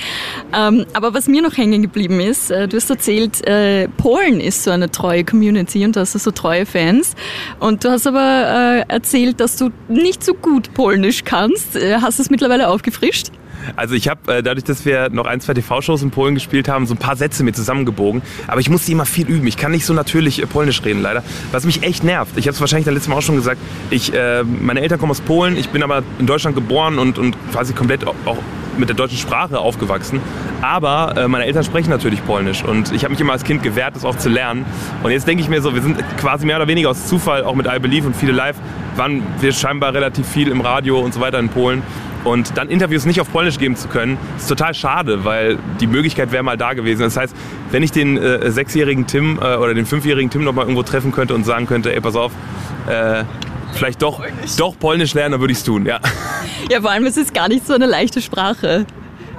Ähm, 0.52 0.86
aber 0.92 1.12
was 1.12 1.26
mir 1.26 1.42
noch 1.42 1.56
hängen 1.56 1.82
geblieben 1.82 2.20
ist, 2.20 2.52
äh, 2.52 2.68
du 2.68 2.76
hast 2.76 2.88
erzählt, 2.88 3.44
äh, 3.48 3.88
Polen 3.88 4.38
ist 4.38 4.62
so 4.62 4.70
eine 4.70 4.90
treue 4.90 5.24
Community 5.24 5.84
und 5.84 5.96
du 5.96 6.00
hast 6.00 6.12
so 6.12 6.30
treue 6.30 6.66
Fans. 6.66 7.16
Und 7.58 7.82
du 7.82 7.90
hast 7.90 8.06
aber 8.06 8.84
äh, 8.88 8.92
erzählt, 8.92 9.40
dass 9.40 9.56
du 9.56 9.70
nicht 9.88 10.22
so 10.22 10.34
gut 10.34 10.72
Polnisch 10.74 11.24
kannst. 11.24 11.74
Äh, 11.74 11.96
hast 12.00 12.18
du 12.18 12.22
es 12.22 12.30
mittlerweile 12.30 12.68
aufgefrischt? 12.68 13.32
Also 13.76 13.94
ich 13.94 14.08
habe 14.08 14.34
äh, 14.34 14.42
dadurch, 14.42 14.64
dass 14.64 14.84
wir 14.84 15.10
noch 15.10 15.26
ein, 15.26 15.40
zwei 15.40 15.54
TV-Shows 15.54 16.02
in 16.02 16.10
Polen 16.10 16.34
gespielt 16.34 16.68
haben, 16.68 16.86
so 16.86 16.94
ein 16.94 16.98
paar 16.98 17.16
Sätze 17.16 17.44
mir 17.44 17.52
zusammengebogen. 17.52 18.22
Aber 18.46 18.60
ich 18.60 18.70
musste 18.70 18.92
immer 18.92 19.06
viel 19.06 19.28
üben. 19.28 19.46
Ich 19.46 19.56
kann 19.56 19.72
nicht 19.72 19.86
so 19.86 19.94
natürlich 19.94 20.42
äh, 20.42 20.46
Polnisch 20.46 20.82
reden, 20.84 21.02
leider. 21.02 21.22
Was 21.52 21.64
mich 21.64 21.82
echt 21.82 22.04
nervt. 22.04 22.36
Ich 22.36 22.46
habe 22.46 22.54
es 22.54 22.60
wahrscheinlich 22.60 22.86
das 22.86 22.94
letzte 22.94 23.10
Mal 23.10 23.16
auch 23.16 23.22
schon 23.22 23.36
gesagt. 23.36 23.60
Ich, 23.90 24.12
äh, 24.14 24.42
meine 24.44 24.80
Eltern 24.80 24.98
kommen 24.98 25.12
aus 25.12 25.20
Polen. 25.20 25.56
Ich 25.56 25.68
bin 25.70 25.82
aber 25.82 26.02
in 26.18 26.26
Deutschland 26.26 26.56
geboren 26.56 26.98
und, 26.98 27.18
und 27.18 27.36
quasi 27.52 27.72
komplett 27.72 28.06
auch 28.06 28.38
mit 28.78 28.88
der 28.88 28.96
deutschen 28.96 29.18
Sprache 29.18 29.58
aufgewachsen. 29.58 30.20
Aber 30.62 31.14
äh, 31.16 31.28
meine 31.28 31.44
Eltern 31.44 31.64
sprechen 31.64 31.90
natürlich 31.90 32.24
Polnisch 32.24 32.64
und 32.64 32.92
ich 32.92 33.04
habe 33.04 33.12
mich 33.12 33.20
immer 33.20 33.32
als 33.32 33.44
Kind 33.44 33.62
gewehrt, 33.62 33.96
das 33.96 34.04
auch 34.04 34.16
zu 34.16 34.28
lernen. 34.28 34.64
Und 35.02 35.10
jetzt 35.10 35.26
denke 35.28 35.42
ich 35.42 35.48
mir 35.48 35.62
so, 35.62 35.74
wir 35.74 35.82
sind 35.82 35.96
quasi 36.18 36.46
mehr 36.46 36.56
oder 36.56 36.68
weniger 36.68 36.90
aus 36.90 37.06
Zufall, 37.06 37.44
auch 37.44 37.54
mit 37.54 37.66
I 37.66 37.78
Believe 37.78 38.06
und 38.06 38.16
viele 38.16 38.32
live, 38.32 38.56
waren 38.96 39.22
wir 39.40 39.52
scheinbar 39.52 39.94
relativ 39.94 40.26
viel 40.26 40.48
im 40.48 40.60
Radio 40.60 40.98
und 41.00 41.14
so 41.14 41.20
weiter 41.20 41.38
in 41.38 41.48
Polen. 41.48 41.82
Und 42.24 42.56
dann 42.56 42.68
Interviews 42.68 43.06
nicht 43.06 43.20
auf 43.20 43.30
Polnisch 43.32 43.58
geben 43.58 43.76
zu 43.76 43.88
können, 43.88 44.18
ist 44.36 44.48
total 44.48 44.74
schade, 44.74 45.24
weil 45.24 45.58
die 45.80 45.86
Möglichkeit 45.86 46.32
wäre 46.32 46.42
mal 46.42 46.56
da 46.56 46.74
gewesen. 46.74 47.02
Das 47.02 47.16
heißt, 47.16 47.34
wenn 47.70 47.82
ich 47.82 47.92
den 47.92 48.16
äh, 48.18 48.50
sechsjährigen 48.50 49.06
Tim 49.06 49.38
äh, 49.40 49.56
oder 49.56 49.74
den 49.74 49.86
fünfjährigen 49.86 50.30
Tim 50.30 50.44
noch 50.44 50.52
mal 50.52 50.62
irgendwo 50.62 50.82
treffen 50.82 51.12
könnte 51.12 51.34
und 51.34 51.44
sagen 51.44 51.66
könnte, 51.66 51.94
ey, 51.94 52.00
pass 52.00 52.16
auf, 52.16 52.32
äh, 52.86 53.24
vielleicht 53.72 54.02
doch, 54.02 54.18
Polnisch. 54.18 54.56
doch 54.56 54.78
Polnisch 54.78 55.14
lernen, 55.14 55.32
dann 55.32 55.40
würde 55.40 55.52
ich 55.52 55.58
es 55.58 55.64
tun, 55.64 55.86
ja. 55.86 56.00
Ja, 56.70 56.80
vor 56.80 56.90
allem, 56.90 57.06
es 57.06 57.16
ist 57.16 57.32
gar 57.32 57.48
nicht 57.48 57.66
so 57.66 57.74
eine 57.74 57.86
leichte 57.86 58.20
Sprache. 58.20 58.84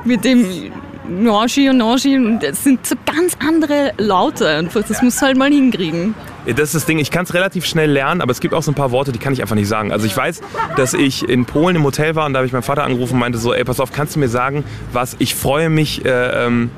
Mit 0.03 0.25
dem 0.25 0.71
Norgi 1.07 1.69
und 1.69 1.77
Norgi, 1.77 2.39
das 2.41 2.63
sind 2.63 2.85
so 2.85 2.95
ganz 3.05 3.37
andere 3.45 3.93
Laute 3.97 4.47
einfach. 4.47 4.81
Das 4.81 4.97
ja. 4.97 5.03
musst 5.03 5.21
du 5.21 5.27
halt 5.27 5.37
mal 5.37 5.51
hinkriegen. 5.51 6.15
Das 6.45 6.59
ist 6.59 6.75
das 6.75 6.85
Ding, 6.85 6.97
ich 6.99 7.11
kann 7.11 7.25
es 7.25 7.33
relativ 7.33 7.65
schnell 7.65 7.91
lernen, 7.91 8.21
aber 8.21 8.31
es 8.31 8.39
gibt 8.39 8.53
auch 8.53 8.63
so 8.63 8.71
ein 8.71 8.75
paar 8.75 8.91
Worte, 8.91 9.11
die 9.11 9.19
kann 9.19 9.33
ich 9.33 9.41
einfach 9.41 9.55
nicht 9.55 9.67
sagen. 9.67 9.91
Also 9.91 10.05
ich 10.05 10.15
weiß, 10.15 10.41
dass 10.75 10.93
ich 10.93 11.27
in 11.27 11.45
Polen 11.45 11.75
im 11.75 11.83
Hotel 11.83 12.15
war 12.15 12.25
und 12.25 12.33
da 12.33 12.39
habe 12.39 12.47
ich 12.47 12.53
meinen 12.53 12.63
Vater 12.63 12.83
angerufen 12.83 13.13
und 13.13 13.19
meinte 13.19 13.37
so, 13.37 13.53
ey, 13.53 13.63
pass 13.63 13.79
auf, 13.79 13.91
kannst 13.91 14.15
du 14.15 14.19
mir 14.19 14.29
sagen, 14.29 14.63
was 14.91 15.15
ich 15.19 15.35
freue 15.35 15.69
mich, 15.69 16.03
äh, 16.03 16.45
ähm, 16.45 16.71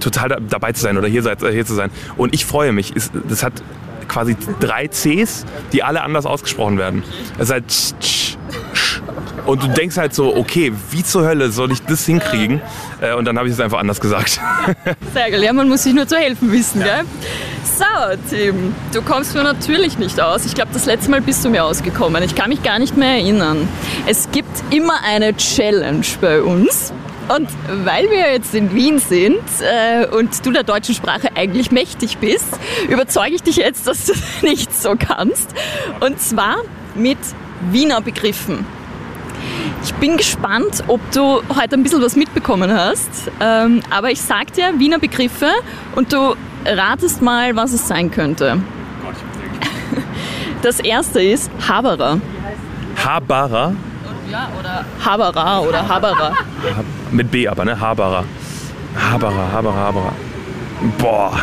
total 0.00 0.28
da, 0.28 0.36
dabei 0.40 0.72
zu 0.72 0.82
sein 0.82 0.98
oder 0.98 1.08
hier, 1.08 1.24
äh, 1.24 1.52
hier 1.52 1.64
zu 1.64 1.74
sein. 1.74 1.90
Und 2.16 2.34
ich 2.34 2.44
freue 2.44 2.72
mich. 2.72 2.92
Das 3.28 3.42
hat 3.42 3.62
quasi 4.08 4.36
drei 4.60 4.88
Cs, 4.88 5.46
die 5.72 5.82
alle 5.82 6.02
anders 6.02 6.26
ausgesprochen 6.26 6.76
werden. 6.76 7.02
Es 7.38 7.44
ist 7.44 7.52
halt 7.52 8.31
und 9.46 9.62
du 9.62 9.68
denkst 9.68 9.96
halt 9.96 10.14
so, 10.14 10.36
okay, 10.36 10.72
wie 10.90 11.02
zur 11.02 11.24
Hölle 11.24 11.50
soll 11.50 11.72
ich 11.72 11.82
das 11.82 12.04
hinkriegen? 12.06 12.60
Äh, 13.00 13.14
und 13.14 13.24
dann 13.24 13.38
habe 13.38 13.48
ich 13.48 13.54
es 13.54 13.60
einfach 13.60 13.78
anders 13.78 14.00
gesagt. 14.00 14.40
Sehr 15.14 15.30
geil, 15.30 15.42
ja, 15.42 15.52
man 15.52 15.68
muss 15.68 15.82
sich 15.82 15.94
nur 15.94 16.06
zu 16.06 16.16
helfen 16.16 16.52
wissen, 16.52 16.80
ja. 16.80 16.86
gell? 16.86 17.04
So, 17.64 17.84
Tim, 18.30 18.74
du 18.92 19.02
kommst 19.02 19.34
mir 19.34 19.42
natürlich 19.42 19.98
nicht 19.98 20.20
aus. 20.20 20.44
Ich 20.44 20.54
glaube, 20.54 20.70
das 20.72 20.86
letzte 20.86 21.10
Mal 21.10 21.20
bist 21.20 21.44
du 21.44 21.48
mir 21.48 21.64
ausgekommen. 21.64 22.22
Ich 22.22 22.34
kann 22.34 22.50
mich 22.50 22.62
gar 22.62 22.78
nicht 22.78 22.96
mehr 22.96 23.14
erinnern. 23.14 23.68
Es 24.06 24.30
gibt 24.30 24.62
immer 24.70 25.02
eine 25.04 25.36
Challenge 25.36 26.04
bei 26.20 26.42
uns. 26.42 26.92
Und 27.28 27.48
weil 27.84 28.10
wir 28.10 28.32
jetzt 28.32 28.54
in 28.54 28.74
Wien 28.74 28.98
sind 28.98 29.40
äh, 29.60 30.06
und 30.06 30.44
du 30.44 30.50
der 30.50 30.64
deutschen 30.64 30.94
Sprache 30.94 31.28
eigentlich 31.34 31.70
mächtig 31.70 32.18
bist, 32.18 32.48
überzeuge 32.88 33.36
ich 33.36 33.42
dich 33.42 33.56
jetzt, 33.56 33.86
dass 33.86 34.06
du 34.06 34.12
nicht 34.42 34.74
so 34.76 34.94
kannst. 34.98 35.48
Und 36.00 36.20
zwar 36.20 36.56
mit 36.94 37.18
Wiener 37.70 38.00
Begriffen. 38.00 38.66
Ich 39.84 39.94
bin 39.94 40.16
gespannt, 40.16 40.84
ob 40.86 41.00
du 41.12 41.42
heute 41.56 41.74
ein 41.74 41.82
bisschen 41.82 42.02
was 42.02 42.16
mitbekommen 42.16 42.72
hast. 42.72 43.30
Ähm, 43.40 43.80
aber 43.90 44.10
ich 44.10 44.20
sag 44.20 44.52
dir 44.52 44.78
Wiener 44.78 44.98
Begriffe 44.98 45.50
und 45.94 46.12
du 46.12 46.34
ratest 46.64 47.22
mal, 47.22 47.56
was 47.56 47.72
es 47.72 47.86
sein 47.88 48.10
könnte. 48.10 48.58
Das 50.62 50.78
erste 50.78 51.20
ist 51.20 51.50
Haberer. 51.68 52.20
Haberer? 53.04 53.74
Ja, 54.30 54.48
oder 54.58 54.84
Haberer 55.04 55.62
oder 55.62 55.88
Haberer. 55.88 56.32
Mit 57.10 57.32
B 57.32 57.48
aber, 57.48 57.64
ne? 57.64 57.78
Haberer. 57.78 58.24
Haberer, 58.96 59.52
Haberer, 59.52 59.74
Haberer. 59.74 60.12
Boah. 60.98 61.40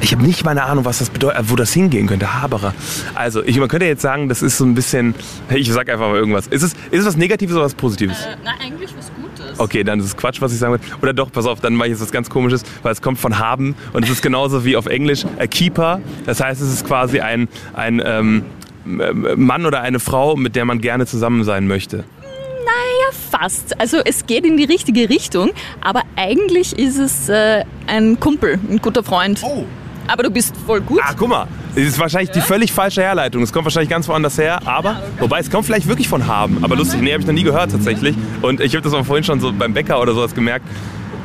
Ich 0.00 0.12
habe 0.12 0.22
nicht 0.22 0.44
mal 0.44 0.52
eine 0.52 0.64
Ahnung, 0.64 0.84
was 0.84 0.98
das 0.98 1.10
bedeutet, 1.10 1.50
wo 1.50 1.56
das 1.56 1.72
hingehen 1.72 2.06
könnte. 2.06 2.40
Haberer. 2.40 2.74
Also, 3.14 3.42
ich, 3.42 3.58
man 3.58 3.68
könnte 3.68 3.86
jetzt 3.86 4.02
sagen, 4.02 4.28
das 4.28 4.42
ist 4.42 4.56
so 4.56 4.64
ein 4.64 4.74
bisschen. 4.74 5.14
Ich 5.50 5.72
sag 5.72 5.90
einfach 5.90 6.08
mal 6.08 6.16
irgendwas. 6.16 6.46
Ist 6.46 6.62
es, 6.62 6.72
ist 6.90 7.00
es 7.00 7.06
was 7.06 7.16
Negatives 7.16 7.54
oder 7.54 7.64
was 7.64 7.74
Positives? 7.74 8.20
Äh, 8.22 8.36
na, 8.44 8.52
eigentlich 8.64 8.90
was 8.96 9.10
Gutes. 9.14 9.58
Okay, 9.58 9.82
dann 9.82 9.98
ist 9.98 10.06
es 10.06 10.16
Quatsch, 10.16 10.40
was 10.40 10.52
ich 10.52 10.58
sagen 10.58 10.74
will. 10.74 10.80
Oder 11.02 11.12
doch, 11.12 11.32
pass 11.32 11.46
auf, 11.46 11.60
dann 11.60 11.74
mache 11.74 11.88
ich 11.88 11.92
jetzt 11.92 12.02
was 12.02 12.12
ganz 12.12 12.30
komisches, 12.30 12.62
weil 12.82 12.92
es 12.92 13.02
kommt 13.02 13.18
von 13.18 13.38
haben 13.38 13.74
und 13.92 14.04
es 14.04 14.10
ist 14.10 14.22
genauso 14.22 14.64
wie 14.64 14.76
auf 14.76 14.86
Englisch 14.86 15.24
a 15.38 15.46
keeper. 15.46 16.00
Das 16.26 16.40
heißt, 16.40 16.60
es 16.60 16.72
ist 16.72 16.86
quasi 16.86 17.20
ein, 17.20 17.48
ein 17.74 18.00
ähm, 18.04 18.44
Mann 18.84 19.66
oder 19.66 19.82
eine 19.82 20.00
Frau, 20.00 20.36
mit 20.36 20.56
der 20.56 20.64
man 20.64 20.80
gerne 20.80 21.06
zusammen 21.06 21.44
sein 21.44 21.66
möchte. 21.66 22.04
Naja, 22.22 23.12
fast. 23.30 23.78
Also 23.80 23.98
es 24.04 24.26
geht 24.26 24.46
in 24.46 24.56
die 24.56 24.64
richtige 24.64 25.08
Richtung, 25.08 25.50
aber 25.80 26.02
eigentlich 26.16 26.78
ist 26.78 26.98
es 26.98 27.28
äh, 27.28 27.64
ein 27.86 28.20
Kumpel, 28.20 28.58
ein 28.70 28.80
guter 28.80 29.02
Freund. 29.02 29.40
Oh. 29.42 29.64
Aber 30.08 30.22
du 30.24 30.30
bist 30.30 30.54
voll 30.66 30.80
gut. 30.80 31.00
Ah, 31.02 31.12
guck 31.16 31.28
mal. 31.28 31.46
Das 31.74 31.84
ist 31.84 31.98
wahrscheinlich 31.98 32.30
die 32.30 32.40
völlig 32.40 32.72
falsche 32.72 33.02
Herleitung. 33.02 33.42
Es 33.42 33.52
kommt 33.52 33.66
wahrscheinlich 33.66 33.90
ganz 33.90 34.08
woanders 34.08 34.36
her, 34.38 34.60
aber 34.66 35.02
wobei 35.20 35.38
es 35.38 35.50
kommt 35.50 35.66
vielleicht 35.66 35.86
wirklich 35.86 36.08
von 36.08 36.26
haben. 36.26 36.58
Aber 36.62 36.74
lustig, 36.74 37.00
nee, 37.02 37.12
habe 37.12 37.20
ich 37.20 37.26
noch 37.26 37.34
nie 37.34 37.44
gehört 37.44 37.70
tatsächlich. 37.70 38.16
Und 38.42 38.60
ich 38.60 38.74
habe 38.74 38.82
das 38.82 38.94
auch 38.94 39.04
vorhin 39.04 39.22
schon 39.22 39.38
so 39.38 39.52
beim 39.52 39.74
Bäcker 39.74 40.00
oder 40.00 40.14
sowas 40.14 40.34
gemerkt. 40.34 40.66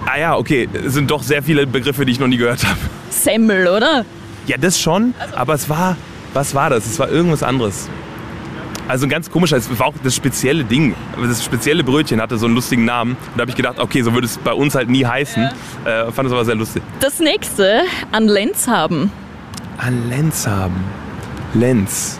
Ah 0.05 0.19
ja, 0.19 0.35
okay, 0.35 0.67
es 0.73 0.93
sind 0.93 1.09
doch 1.09 1.23
sehr 1.23 1.41
viele 1.41 1.65
Begriffe, 1.65 2.05
die 2.05 2.11
ich 2.11 2.19
noch 2.19 2.27
nie 2.27 2.37
gehört 2.37 2.63
habe. 2.65 2.77
Semmel, 3.09 3.67
oder? 3.67 4.05
Ja, 4.47 4.57
das 4.57 4.79
schon, 4.79 5.13
aber 5.33 5.53
es 5.53 5.69
war, 5.69 5.95
was 6.33 6.53
war 6.53 6.69
das? 6.69 6.85
Es 6.85 6.99
war 6.99 7.09
irgendwas 7.09 7.41
anderes. 7.41 7.87
Also 8.87 9.05
ein 9.05 9.09
ganz 9.09 9.31
komischer, 9.31 9.57
es 9.57 9.79
war 9.79 9.87
auch 9.87 9.93
das 10.03 10.15
spezielle 10.15 10.63
Ding. 10.63 10.93
Das 11.21 11.43
spezielle 11.43 11.83
Brötchen 11.83 12.21
hatte 12.21 12.37
so 12.37 12.45
einen 12.45 12.55
lustigen 12.55 12.85
Namen. 12.85 13.11
Und 13.13 13.37
da 13.37 13.41
habe 13.41 13.51
ich 13.51 13.55
gedacht, 13.55 13.79
okay, 13.79 14.01
so 14.01 14.13
würde 14.13 14.27
es 14.27 14.37
bei 14.37 14.51
uns 14.53 14.75
halt 14.75 14.89
nie 14.89 15.05
heißen. 15.05 15.49
Äh, 15.85 16.11
fand 16.11 16.27
es 16.27 16.33
aber 16.33 16.43
sehr 16.43 16.55
lustig. 16.55 16.83
Das 16.99 17.19
nächste, 17.19 17.81
an 18.11 18.27
Lenz 18.27 18.67
haben. 18.67 19.11
An 19.77 20.09
Lenz 20.09 20.45
haben. 20.45 20.75
Lenz. 21.53 22.19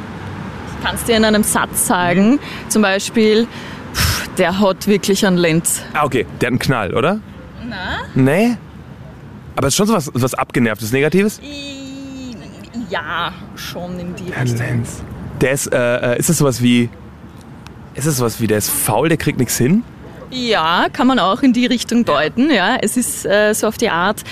Kannst 0.84 1.08
dir 1.08 1.17
in 1.17 1.25
einem 1.25 1.43
Satz 1.43 1.88
sagen, 1.88 2.39
zum 2.70 2.82
Beispiel, 2.82 3.48
pff, 3.93 4.27
der 4.38 4.60
hat 4.60 4.88
wirklich 4.88 5.25
an 5.25 5.38
Lenz. 5.38 5.82
Ah, 5.93 6.05
okay, 6.05 6.25
der 6.39 6.48
hat 6.48 6.51
einen 6.51 6.60
Knall, 6.60 6.93
oder? 6.93 7.20
Na? 7.67 8.00
Nee? 8.15 8.58
Aber 9.55 9.67
es 9.67 9.74
ist 9.74 9.77
schon 9.77 9.88
so 9.88 9.93
was, 9.93 10.10
was 10.13 10.34
Abgenervtes, 10.34 10.91
Negatives? 10.91 11.39
Ja, 12.89 13.32
schon 13.55 14.00
in 14.00 14.15
die 14.15 14.34
An 14.34 14.41
Richtung. 14.41 14.60
Lenz. 14.60 15.03
Der 15.44 15.52
ist, 15.52 15.72
äh, 15.74 16.14
äh, 16.14 16.20
ist 16.20 16.30
das 16.30 16.38
sowas 16.38 16.64
wie, 16.64 16.90
ist 17.96 18.08
das 18.08 18.18
sowas 18.18 18.40
wie, 18.40 18.48
der 18.48 18.58
ist 18.58 18.70
faul, 18.70 19.10
der 19.10 19.18
kriegt 19.18 19.38
nichts 19.38 19.58
hin? 19.58 19.84
Ja, 20.32 20.88
kann 20.92 21.06
man 21.06 21.20
auch 21.20 21.42
in 21.42 21.52
die 21.52 21.66
Richtung 21.66 22.06
deuten. 22.06 22.50
Ja, 22.50 22.78
es 22.82 22.96
ist 22.96 23.26
äh, 23.26 23.54
so 23.54 23.68
auf 23.68 23.78
die 23.78 23.90
Art, 23.90 24.24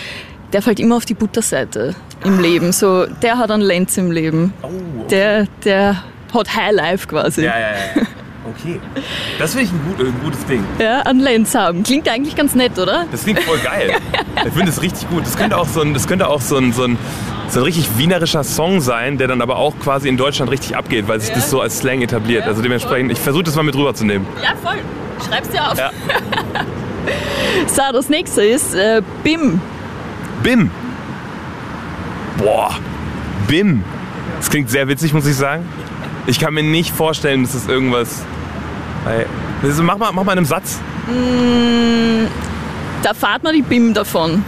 der 0.54 0.62
fällt 0.62 0.80
immer 0.80 0.96
auf 0.96 1.06
die 1.06 1.14
Butterseite 1.14 1.96
im 2.24 2.40
Leben. 2.40 2.72
So, 2.72 3.06
der 3.06 3.38
hat 3.38 3.52
einen 3.52 3.62
Lenz 3.62 3.98
im 3.98 4.10
Leben. 4.10 4.54
Oh, 4.64 4.70
Der, 5.10 5.48
der 5.66 6.02
hat 6.34 6.56
High 6.56 6.72
Life 6.72 7.08
quasi. 7.08 7.44
Ja, 7.44 7.60
ja, 7.60 7.72
ja. 7.72 8.08
Okay. 8.44 8.80
Das 9.38 9.52
finde 9.54 9.66
ich 9.66 9.72
ein, 9.72 9.82
gut, 9.86 10.08
ein 10.08 10.24
gutes 10.24 10.46
Ding. 10.46 10.64
Ja, 10.80 11.02
einen 11.02 11.20
Lenz 11.20 11.54
haben. 11.54 11.84
Klingt 11.84 12.10
eigentlich 12.10 12.36
ganz 12.36 12.56
nett, 12.56 12.80
oder? 12.80 13.06
Das 13.12 13.24
klingt 13.24 13.40
voll 13.40 13.60
geil. 13.60 13.92
Ich 14.44 14.54
finde 14.54 14.72
es 14.72 14.82
richtig 14.82 15.08
gut. 15.10 15.24
Das 15.24 15.38
könnte 15.38 15.56
auch 15.58 15.68
so 15.68 15.82
ein, 15.82 15.94
das 15.94 16.08
könnte 16.08 16.28
auch 16.28 16.42
so 16.42 16.58
ein, 16.58 16.74
so 16.74 16.84
ein, 16.84 16.98
so 17.52 17.60
ein 17.60 17.64
richtig 17.64 17.90
wienerischer 17.98 18.44
Song 18.44 18.82
sein, 18.82 19.18
der 19.18 19.28
dann 19.28 19.42
aber 19.42 19.58
auch 19.58 19.74
quasi 19.80 20.08
in 20.10 20.18
Deutschland 20.18 20.50
richtig 20.52 20.76
abgeht, 20.76 21.08
weil 21.08 21.20
sich 21.20 21.32
das 21.34 21.50
so 21.50 21.62
als 21.62 21.80
Slang 21.80 22.02
etabliert. 22.02 22.46
Also 22.48 22.62
dementsprechend, 22.62 23.12
ich 23.12 23.20
versuche 23.20 23.44
das 23.44 23.56
mal 23.56 23.64
mit 23.64 23.76
rüberzunehmen. 23.76 24.26
Ja, 24.42 24.54
voll. 24.64 24.80
Schreib's 25.28 25.50
dir 25.50 25.68
auf. 25.70 25.78
Ja. 25.78 25.92
So, 27.68 27.82
das 27.92 28.10
nächste 28.10 28.44
ist 28.44 28.74
äh, 28.76 29.02
BIM. 29.24 29.60
BIM. 30.44 30.70
Boah. 32.38 32.76
BIM. 33.48 33.84
Das 34.38 34.50
klingt 34.52 34.70
sehr 34.70 34.88
witzig, 34.88 35.14
muss 35.14 35.26
ich 35.26 35.36
sagen. 35.36 35.68
Ich 36.28 36.40
kann 36.40 36.54
mir 36.54 36.62
nicht 36.64 36.92
vorstellen, 36.96 37.42
dass 37.44 37.54
das 37.54 37.68
irgendwas. 37.68 38.22
Ey, 39.08 39.26
das 39.64 39.72
ist- 39.72 39.82
Mach 39.82 39.98
mal, 39.98 40.12
mach 40.12 40.24
mal 40.24 40.34
in 40.34 40.38
einem 40.40 40.46
Satz. 40.46 40.80
Da 43.04 43.14
fahrt 43.16 43.44
man 43.44 43.54
die 43.56 43.64
BIM 43.64 43.94
davon. 43.96 44.46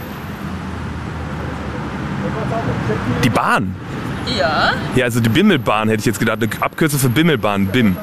Die 3.22 3.30
Bahn. 3.30 3.74
Ja. 4.38 4.72
Ja, 4.96 5.04
also 5.04 5.20
die 5.20 5.28
Bimmelbahn 5.28 5.88
hätte 5.88 6.00
ich 6.00 6.06
jetzt 6.06 6.18
gedacht. 6.18 6.38
Eine 6.42 6.50
Abkürzung 6.62 6.98
für 6.98 7.08
Bimmelbahn. 7.08 7.66
BIM. 7.66 7.96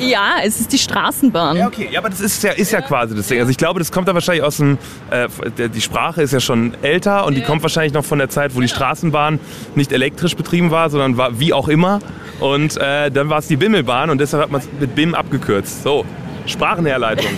Ja, 0.00 0.36
es 0.42 0.60
ist 0.60 0.72
die 0.72 0.78
Straßenbahn. 0.78 1.56
Ja, 1.56 1.66
okay. 1.66 1.88
Ja, 1.90 2.00
aber 2.00 2.08
das 2.08 2.20
ist 2.20 2.42
ja, 2.42 2.52
ist 2.52 2.72
ja 2.72 2.80
quasi 2.80 3.14
das 3.14 3.26
Ding. 3.28 3.38
Also 3.38 3.50
ich 3.50 3.58
glaube, 3.58 3.78
das 3.80 3.92
kommt 3.92 4.08
da 4.08 4.14
wahrscheinlich 4.14 4.42
aus 4.42 4.56
dem, 4.56 4.78
äh, 5.10 5.28
die 5.68 5.80
Sprache 5.80 6.22
ist 6.22 6.32
ja 6.32 6.40
schon 6.40 6.74
älter 6.80 7.26
und 7.26 7.34
die 7.34 7.42
kommt 7.42 7.62
wahrscheinlich 7.62 7.92
noch 7.92 8.04
von 8.04 8.18
der 8.18 8.30
Zeit, 8.30 8.56
wo 8.56 8.60
die 8.60 8.68
Straßenbahn 8.68 9.38
nicht 9.74 9.92
elektrisch 9.92 10.34
betrieben 10.36 10.70
war, 10.70 10.88
sondern 10.88 11.18
war 11.18 11.38
wie 11.38 11.52
auch 11.52 11.68
immer. 11.68 11.98
Und 12.40 12.78
äh, 12.78 13.10
dann 13.10 13.28
war 13.28 13.38
es 13.40 13.48
die 13.48 13.56
Bimmelbahn 13.56 14.08
und 14.08 14.18
deshalb 14.18 14.42
hat 14.44 14.50
man 14.50 14.62
es 14.62 14.68
mit 14.80 14.94
BIM 14.94 15.14
abgekürzt. 15.14 15.82
So, 15.82 16.04
Sprachenherleitung. 16.46 17.30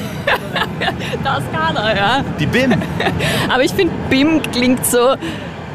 Das 1.24 1.42
kann 1.52 1.76
er, 1.76 1.96
ja. 1.96 2.24
Die 2.38 2.46
BIM. 2.46 2.72
Aber 3.48 3.62
ich 3.62 3.72
finde, 3.72 3.92
BIM 4.10 4.42
klingt 4.52 4.84
so 4.84 5.14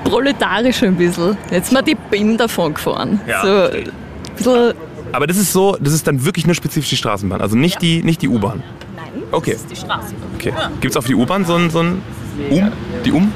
proletarisch 0.10 0.84
ein 0.84 0.96
bisschen. 0.96 1.38
Jetzt 1.52 1.72
mal 1.72 1.82
die 1.82 1.96
BIM 1.96 2.38
davon 2.38 2.74
gefahren. 2.74 3.20
Ja, 3.28 3.42
so 3.42 3.48
ein 3.78 3.92
bisschen. 4.36 4.74
Aber 5.12 5.26
das 5.28 5.38
ist 5.38 5.54
so, 5.54 5.78
das 5.80 5.94
ist 5.94 6.06
dann 6.08 6.26
wirklich 6.26 6.46
nur 6.46 6.56
spezifisch 6.56 6.90
die 6.90 6.98
Straßenbahn, 6.98 7.42
also 7.42 7.56
nicht 7.56 7.82
die, 7.82 8.04
nicht 8.04 8.22
die 8.22 8.28
U-Bahn. 8.28 8.62
Nein, 8.96 9.06
Okay. 9.32 9.52
das 9.54 9.62
ist 9.62 9.72
die 9.72 9.76
Straßenbahn. 9.76 10.30
Okay. 10.36 10.54
Gibt 10.82 10.92
es 10.92 10.98
auf 10.98 11.06
die 11.06 11.16
U-Bahn 11.16 11.46
so 11.46 11.56
ein, 11.56 11.70
so 11.70 11.80
ein 11.80 12.02
Um? 12.50 12.72
Die 13.06 13.12
Um? 13.12 13.32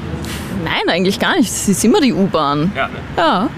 Nein, 0.64 0.88
eigentlich 0.88 1.18
gar 1.18 1.36
nicht. 1.36 1.50
Es 1.50 1.68
ist 1.68 1.82
immer 1.84 2.00
die 2.00 2.12
U-Bahn. 2.12 2.70
Ja. 2.76 2.88
Ne? 2.88 2.92
Ja. 3.16 3.48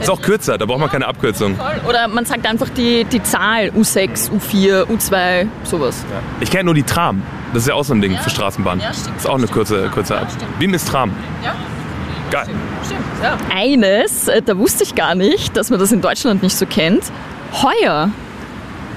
Ist 0.00 0.08
auch 0.08 0.22
kürzer, 0.22 0.56
da 0.56 0.64
braucht 0.66 0.78
man 0.78 0.88
keine 0.88 1.08
Abkürzung. 1.08 1.56
Oder 1.88 2.06
man 2.06 2.24
sagt 2.24 2.46
einfach 2.46 2.68
die, 2.68 3.04
die 3.04 3.20
Zahl 3.24 3.70
U6, 3.76 4.30
U4, 4.30 4.84
U2, 4.84 5.48
sowas. 5.64 6.04
Ich 6.40 6.50
kenne 6.52 6.64
nur 6.64 6.74
die 6.74 6.84
Tram. 6.84 7.20
Das 7.52 7.62
ist 7.64 7.68
ja 7.68 7.74
auch 7.74 7.82
so 7.82 7.94
ein 7.94 8.00
Ding 8.00 8.16
für 8.16 8.30
Straßenbahn. 8.30 8.78
Ja, 8.78 8.92
stimmt. 8.92 9.16
Das 9.16 9.24
ist 9.24 9.28
auch 9.28 9.36
eine 9.36 9.48
kurze, 9.48 9.88
kurze 9.92 10.16
Ab. 10.16 10.28
stimmt. 10.34 10.56
BIM 10.60 10.74
ist 10.74 10.86
Tram. 10.86 11.10
Ja, 11.44 11.56
Geil. 12.30 12.46
stimmt. 12.84 13.00
Ja. 13.22 13.36
Eines, 13.54 14.28
äh, 14.28 14.42
da 14.42 14.56
wusste 14.58 14.84
ich 14.84 14.94
gar 14.94 15.14
nicht, 15.14 15.56
dass 15.56 15.70
man 15.70 15.78
das 15.80 15.92
in 15.92 16.00
Deutschland 16.00 16.42
nicht 16.42 16.56
so 16.56 16.66
kennt. 16.66 17.04
Heuer. 17.52 18.10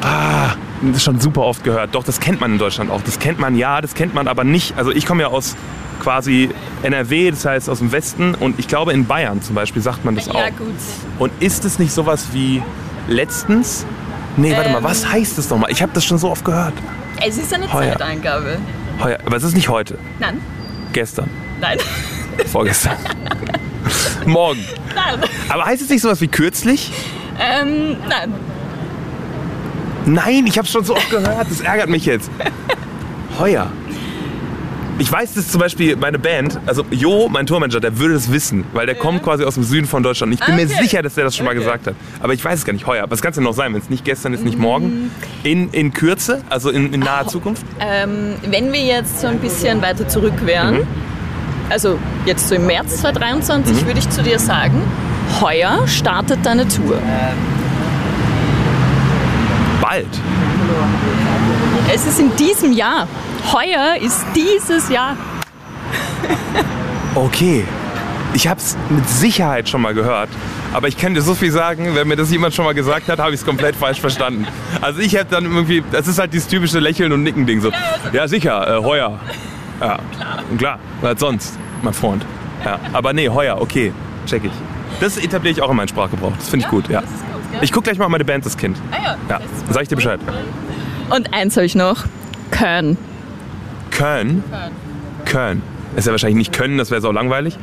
Das 0.01 0.57
ist 0.97 1.03
schon 1.03 1.19
super 1.19 1.41
oft 1.41 1.63
gehört. 1.63 1.93
Doch, 1.93 2.03
das 2.03 2.19
kennt 2.19 2.41
man 2.41 2.53
in 2.53 2.57
Deutschland 2.57 2.89
auch. 2.91 3.01
Das 3.01 3.19
kennt 3.19 3.39
man 3.39 3.55
ja, 3.55 3.81
das 3.81 3.93
kennt 3.93 4.13
man 4.13 4.27
aber 4.27 4.43
nicht. 4.43 4.75
Also 4.77 4.91
ich 4.91 5.05
komme 5.05 5.21
ja 5.21 5.27
aus 5.29 5.55
quasi 6.01 6.49
NRW, 6.81 7.29
das 7.31 7.45
heißt 7.45 7.69
aus 7.69 7.79
dem 7.79 7.91
Westen. 7.91 8.33
Und 8.35 8.57
ich 8.59 8.67
glaube 8.67 8.91
in 8.93 9.05
Bayern 9.05 9.41
zum 9.41 9.55
Beispiel 9.55 9.81
sagt 9.81 10.03
man 10.03 10.15
das 10.15 10.27
auch. 10.29 10.35
Ja, 10.35 10.49
gut. 10.49 10.73
Und 11.19 11.31
ist 11.39 11.63
es 11.65 11.77
nicht 11.79 11.91
sowas 11.93 12.27
wie 12.33 12.61
letztens? 13.07 13.85
Nee, 14.37 14.55
warte 14.55 14.69
mal, 14.71 14.77
Ähm. 14.79 14.83
was 14.83 15.07
heißt 15.07 15.37
das 15.37 15.49
nochmal? 15.49 15.71
Ich 15.71 15.81
habe 15.83 15.91
das 15.93 16.03
schon 16.03 16.17
so 16.17 16.31
oft 16.31 16.43
gehört. 16.43 16.73
Es 17.25 17.37
ist 17.37 17.53
eine 17.53 17.71
Heuer. 17.71 17.91
Zeiteingabe. 17.91 18.57
Heuer. 19.03 19.19
Aber 19.25 19.37
es 19.37 19.43
ist 19.43 19.53
nicht 19.55 19.69
heute. 19.69 19.97
Nein, 20.19 20.41
Gestern. 20.93 21.29
nein, 21.59 21.77
Vorgestern. 22.51 22.93
Morgen. 24.25 24.63
nein. 24.95 25.29
Aber 25.49 25.65
heißt 25.65 25.81
es 25.81 25.89
nicht 25.89 26.01
sowas 26.01 26.21
wie 26.21 26.27
kürzlich? 26.27 26.91
Ähm, 27.39 27.97
nein. 28.07 28.33
Nein, 30.05 30.45
ich 30.47 30.57
habe 30.57 30.67
schon 30.67 30.83
so 30.83 30.95
oft 30.95 31.09
gehört. 31.09 31.47
Das 31.49 31.61
ärgert 31.61 31.89
mich 31.89 32.05
jetzt. 32.05 32.29
Heuer. 33.39 33.71
Ich 34.99 35.11
weiß, 35.11 35.33
dass 35.33 35.47
zum 35.47 35.59
Beispiel 35.59 35.95
meine 35.95 36.19
Band, 36.19 36.59
also 36.67 36.85
Jo, 36.91 37.27
mein 37.27 37.47
Tourmanager, 37.47 37.79
der 37.79 37.97
würde 37.97 38.13
das 38.13 38.31
wissen, 38.31 38.65
weil 38.73 38.85
der 38.85 38.93
kommt 38.93 39.23
quasi 39.23 39.43
aus 39.43 39.55
dem 39.55 39.63
Süden 39.63 39.87
von 39.87 40.03
Deutschland. 40.03 40.31
Ich 40.33 40.39
bin 40.45 40.55
mir 40.55 40.65
Okay. 40.65 40.75
sicher, 40.79 41.01
dass 41.01 41.15
der 41.15 41.23
das 41.23 41.35
schon 41.35 41.45
mal 41.45 41.51
Okay. 41.51 41.59
gesagt 41.61 41.87
hat. 41.87 41.95
Aber 42.19 42.33
ich 42.33 42.43
weiß 42.45 42.59
es 42.59 42.65
gar 42.65 42.73
nicht. 42.73 42.85
Heuer. 42.85 43.05
Was 43.09 43.21
kann 43.21 43.29
es 43.31 43.35
denn 43.35 43.43
noch 43.43 43.53
sein, 43.53 43.73
wenn 43.73 43.81
es 43.81 43.89
nicht 43.89 44.05
gestern 44.05 44.33
ist, 44.33 44.43
nicht 44.43 44.59
morgen? 44.59 45.09
In, 45.43 45.69
in 45.71 45.91
Kürze, 45.93 46.43
also 46.49 46.69
in, 46.69 46.93
in 46.93 46.99
naher 46.99 47.25
Zukunft? 47.27 47.65
Ähm, 47.79 48.35
wenn 48.47 48.71
wir 48.71 48.81
jetzt 48.81 49.21
so 49.21 49.27
ein 49.27 49.39
bisschen 49.39 49.81
weiter 49.81 50.07
zurück 50.07 50.33
wären, 50.45 50.75
Mhm. 50.81 50.87
Also 51.71 51.97
jetzt 52.25 52.47
so 52.47 52.55
im 52.55 52.67
März 52.67 52.97
2023, 52.97 53.85
würde 53.85 53.99
ich 53.99 54.09
zu 54.09 54.21
dir 54.21 54.39
sagen, 54.39 54.81
heuer 55.39 55.87
startet 55.87 56.45
deine 56.45 56.67
Tour. 56.67 56.97
Bald. 59.81 60.07
Es 61.93 62.05
ist 62.05 62.19
in 62.19 62.35
diesem 62.35 62.73
Jahr. 62.73 63.07
Heuer 63.51 63.95
ist 63.99 64.25
dieses 64.35 64.89
Jahr. 64.89 65.15
Okay. 67.15 67.65
Ich 68.33 68.47
habe 68.47 68.59
es 68.59 68.77
mit 68.89 69.09
Sicherheit 69.09 69.67
schon 69.67 69.81
mal 69.81 69.93
gehört. 69.93 70.29
Aber 70.73 70.87
ich 70.87 70.97
kann 70.97 71.13
dir 71.13 71.21
so 71.21 71.35
viel 71.35 71.51
sagen, 71.51 71.95
wenn 71.95 72.07
mir 72.07 72.15
das 72.15 72.31
jemand 72.31 72.53
schon 72.53 72.63
mal 72.63 72.73
gesagt 72.73 73.09
hat, 73.09 73.19
habe 73.19 73.31
ich 73.31 73.41
es 73.41 73.45
komplett 73.45 73.75
falsch 73.75 73.99
verstanden. 73.99 74.47
Also 74.79 75.01
ich 75.01 75.13
hätte 75.13 75.31
dann 75.31 75.43
irgendwie, 75.43 75.83
das 75.91 76.07
ist 76.07 76.17
halt 76.17 76.31
dieses 76.31 76.47
typische 76.47 76.79
Lächeln 76.79 77.11
und 77.11 77.23
Nicken 77.23 77.45
Ding 77.45 77.59
so. 77.59 77.71
Ja 78.13 78.29
sicher, 78.29 78.77
äh, 78.77 78.81
heuer. 78.81 79.19
Ja, 79.81 79.97
klar. 80.15 80.43
klar, 80.57 80.79
was 81.01 81.19
sonst, 81.19 81.59
mein 81.81 81.93
Freund. 81.93 82.25
Ja, 82.63 82.79
aber 82.93 83.13
nee, 83.13 83.27
heuer, 83.27 83.59
okay, 83.59 83.91
check 84.25 84.43
ich. 84.45 84.51
Das 84.99 85.17
etabliere 85.17 85.53
ich 85.57 85.61
auch 85.61 85.69
in 85.71 85.75
meinen 85.75 85.87
Sprachgebrauch. 85.87 86.33
Das 86.37 86.49
finde 86.49 86.65
ich 86.65 86.71
gut, 86.71 86.87
ja. 86.87 87.01
Ich 87.61 87.71
gucke 87.71 87.85
gleich 87.85 87.97
mal 87.97 88.07
meine 88.07 88.23
Band, 88.23 88.45
das 88.45 88.55
Kind. 88.55 88.77
Ah 88.91 88.97
ja. 89.03 89.17
Ja, 89.27 89.41
sag 89.69 89.83
ich 89.83 89.89
dir 89.89 89.95
Bescheid. 89.95 90.19
Und 91.09 91.33
eins 91.33 91.57
habe 91.57 91.65
ich 91.65 91.75
noch. 91.75 92.05
Köln. 92.51 92.97
Köln. 93.89 94.43
Köln. 95.25 95.61
Ist 95.95 96.05
ja 96.05 96.11
wahrscheinlich 96.11 96.37
nicht 96.37 96.53
können, 96.53 96.77
das 96.77 96.91
wäre 96.91 97.01
so 97.01 97.11
langweilig. 97.11 97.57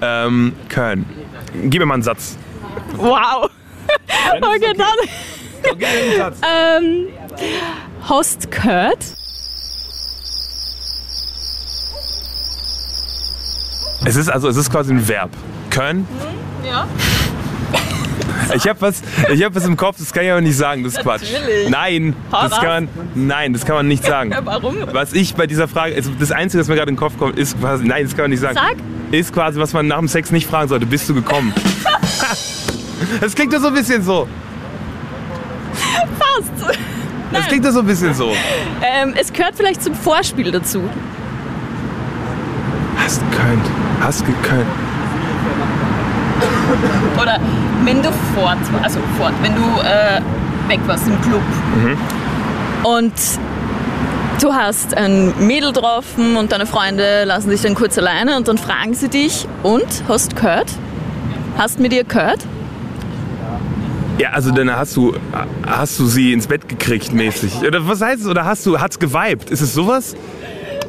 Ähm, 0.00 0.54
Köln. 0.68 1.04
Gib 1.64 1.80
mir 1.80 1.86
mal 1.86 1.94
einen 1.94 2.02
Satz. 2.02 2.38
Wow. 2.96 3.50
Okay, 4.40 4.72
dann. 4.76 6.32
Ähm, 6.42 7.06
hast 8.08 8.50
gehört? 8.50 8.98
Es 14.04 14.16
ist 14.16 14.28
also, 14.28 14.48
es 14.48 14.56
ist 14.56 14.70
quasi 14.70 14.92
ein 14.92 15.06
Verb. 15.08 15.30
Können. 15.70 16.06
Ja. 16.66 16.86
Ich 18.54 18.68
habe 18.68 18.80
was, 18.82 19.02
ich 19.32 19.42
hab 19.42 19.54
was 19.54 19.64
im 19.64 19.76
Kopf, 19.76 19.96
das 19.98 20.12
kann 20.12 20.24
ich 20.24 20.30
aber 20.30 20.40
nicht 20.40 20.56
sagen, 20.56 20.84
das 20.84 20.94
ist 20.94 21.02
Quatsch. 21.02 21.32
Natürlich. 21.32 21.70
Nein, 21.70 22.14
das 22.30 22.52
kann 22.52 22.66
man, 22.66 22.88
nein, 23.14 23.52
das 23.52 23.64
kann 23.64 23.76
man 23.76 23.88
nicht 23.88 24.04
sagen. 24.04 24.34
Warum? 24.44 24.76
Was 24.92 25.12
ich 25.14 25.34
bei 25.34 25.46
dieser 25.46 25.66
Frage, 25.66 25.94
also 25.94 26.10
das 26.18 26.30
Einzige, 26.30 26.60
was 26.60 26.68
mir 26.68 26.74
gerade 26.74 26.90
in 26.90 26.96
den 26.96 27.00
Kopf 27.00 27.16
kommt, 27.18 27.38
ist 27.38 27.58
quasi, 27.58 27.84
nein, 27.84 28.04
das 28.04 28.14
kann 28.14 28.24
man 28.24 28.30
nicht 28.30 28.40
sagen. 28.40 28.54
Sag. 28.54 28.76
Ist 29.12 29.32
quasi, 29.32 29.58
was 29.58 29.72
man 29.72 29.86
nach 29.86 29.98
dem 29.98 30.08
Sex 30.08 30.30
nicht 30.30 30.46
fragen 30.46 30.68
sollte, 30.68 30.86
bist 30.86 31.08
du 31.08 31.14
gekommen? 31.14 31.52
Das 33.20 33.34
klingt 33.34 33.52
doch 33.52 33.60
so 33.60 33.66
ein 33.66 33.74
bisschen 33.74 34.02
so. 34.02 34.26
Passt. 36.18 36.74
Das 37.32 37.46
klingt 37.48 37.64
doch 37.64 37.70
so 37.70 37.80
ein 37.80 37.86
bisschen 37.86 38.14
so. 38.14 38.32
Ähm, 38.82 39.14
es 39.18 39.32
gehört 39.32 39.56
vielleicht 39.56 39.82
zum 39.82 39.94
Vorspiel 39.94 40.50
dazu. 40.50 40.82
Hast 42.96 43.20
gekönnt. 43.30 43.66
Hast 44.04 44.26
gekönnt. 44.26 44.66
Oder 47.20 47.40
wenn 47.84 48.02
du 48.02 48.10
fort, 48.34 48.58
also 48.82 49.00
fort, 49.16 49.32
wenn 49.40 49.54
du 49.54 49.62
äh, 49.80 50.20
weg 50.68 50.80
warst 50.86 51.06
im 51.06 51.18
Club 51.22 51.40
und 52.82 53.12
du 54.42 54.52
hast 54.52 54.94
ein 54.94 55.32
Mädel 55.38 55.72
getroffen 55.72 56.36
und 56.36 56.52
deine 56.52 56.66
Freunde 56.66 57.24
lassen 57.24 57.48
dich 57.48 57.62
dann 57.62 57.74
kurz 57.74 57.96
alleine 57.96 58.36
und 58.36 58.46
dann 58.46 58.58
fragen 58.58 58.92
sie 58.92 59.08
dich 59.08 59.48
und 59.62 59.86
hast 60.06 60.36
gehört? 60.36 60.70
Hast 61.56 61.80
mit 61.80 61.94
ihr 61.94 62.04
gehört? 62.04 62.40
Ja, 64.18 64.30
also 64.32 64.50
dann 64.50 64.70
hast 64.70 64.94
du, 64.96 65.14
hast 65.66 65.98
du 65.98 66.04
sie 66.04 66.34
ins 66.34 66.46
Bett 66.46 66.68
gekriegt 66.68 67.14
mäßig. 67.14 67.66
Oder 67.66 67.88
was 67.88 68.02
heißt 68.02 68.20
es? 68.20 68.28
Oder 68.28 68.44
hast 68.44 68.66
du, 68.66 68.78
hat's 68.78 68.98
geweibt? 68.98 69.50
Ist 69.50 69.62
es 69.62 69.72
sowas? 69.72 70.14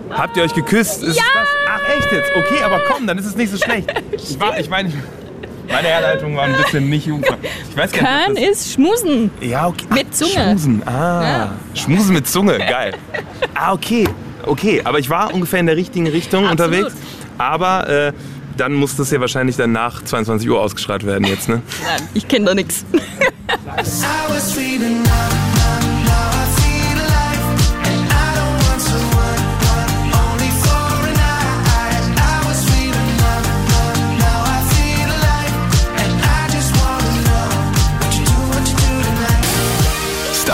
Habt 0.10 0.36
ihr 0.36 0.44
euch 0.44 0.54
geküsst? 0.54 1.02
Ist 1.02 1.16
Ja! 1.16 1.24
Echt 1.90 2.12
jetzt? 2.12 2.32
Okay, 2.36 2.64
aber 2.64 2.80
komm, 2.88 3.08
dann 3.08 3.18
ist 3.18 3.26
es 3.26 3.36
nicht 3.36 3.52
so 3.52 3.58
schlecht. 3.58 3.92
Ich, 4.12 4.40
war, 4.40 4.58
ich 4.58 4.70
meine, 4.70 4.92
meine 5.68 5.88
Herleitung 5.88 6.36
war 6.36 6.44
ein 6.44 6.56
bisschen 6.56 6.90
nicht 6.90 7.06
jungfrau. 7.06 7.36
Ich 7.70 7.78
weiß 7.78 7.92
gar 7.92 8.30
nicht. 8.30 8.42
ob 8.44 8.52
ist 8.52 8.74
Schmusen. 8.74 9.30
Ja, 9.42 9.68
okay. 9.68 9.86
Mit 9.94 10.08
Ach, 10.10 10.16
Zunge. 10.16 10.32
Schmusen. 10.32 10.84
Ah. 10.88 11.24
Ja. 11.24 11.52
Schmusen 11.74 12.14
mit 12.14 12.28
Zunge, 12.28 12.58
geil. 12.58 12.94
Ah, 13.54 13.74
okay. 13.74 14.08
Okay, 14.46 14.82
aber 14.84 15.00
ich 15.00 15.10
war 15.10 15.34
ungefähr 15.34 15.60
in 15.60 15.66
der 15.66 15.76
richtigen 15.76 16.08
Richtung 16.08 16.46
Absolut. 16.48 16.76
unterwegs. 16.76 16.96
Aber 17.38 17.90
äh, 17.90 18.14
dann 18.58 18.74
muss 18.74 18.96
das 18.96 19.12
ja 19.12 19.20
wahrscheinlich 19.20 19.58
dann 19.58 19.72
nach 19.72 20.04
22 20.04 20.50
Uhr 20.50 20.62
ausgestrahlt 20.62 21.06
werden 21.06 21.26
jetzt, 21.28 21.50
ne? 21.50 21.62
Nein, 21.84 22.10
ich 22.14 22.28
kenne 22.28 22.46
da 22.46 22.56
nichts. 22.56 22.86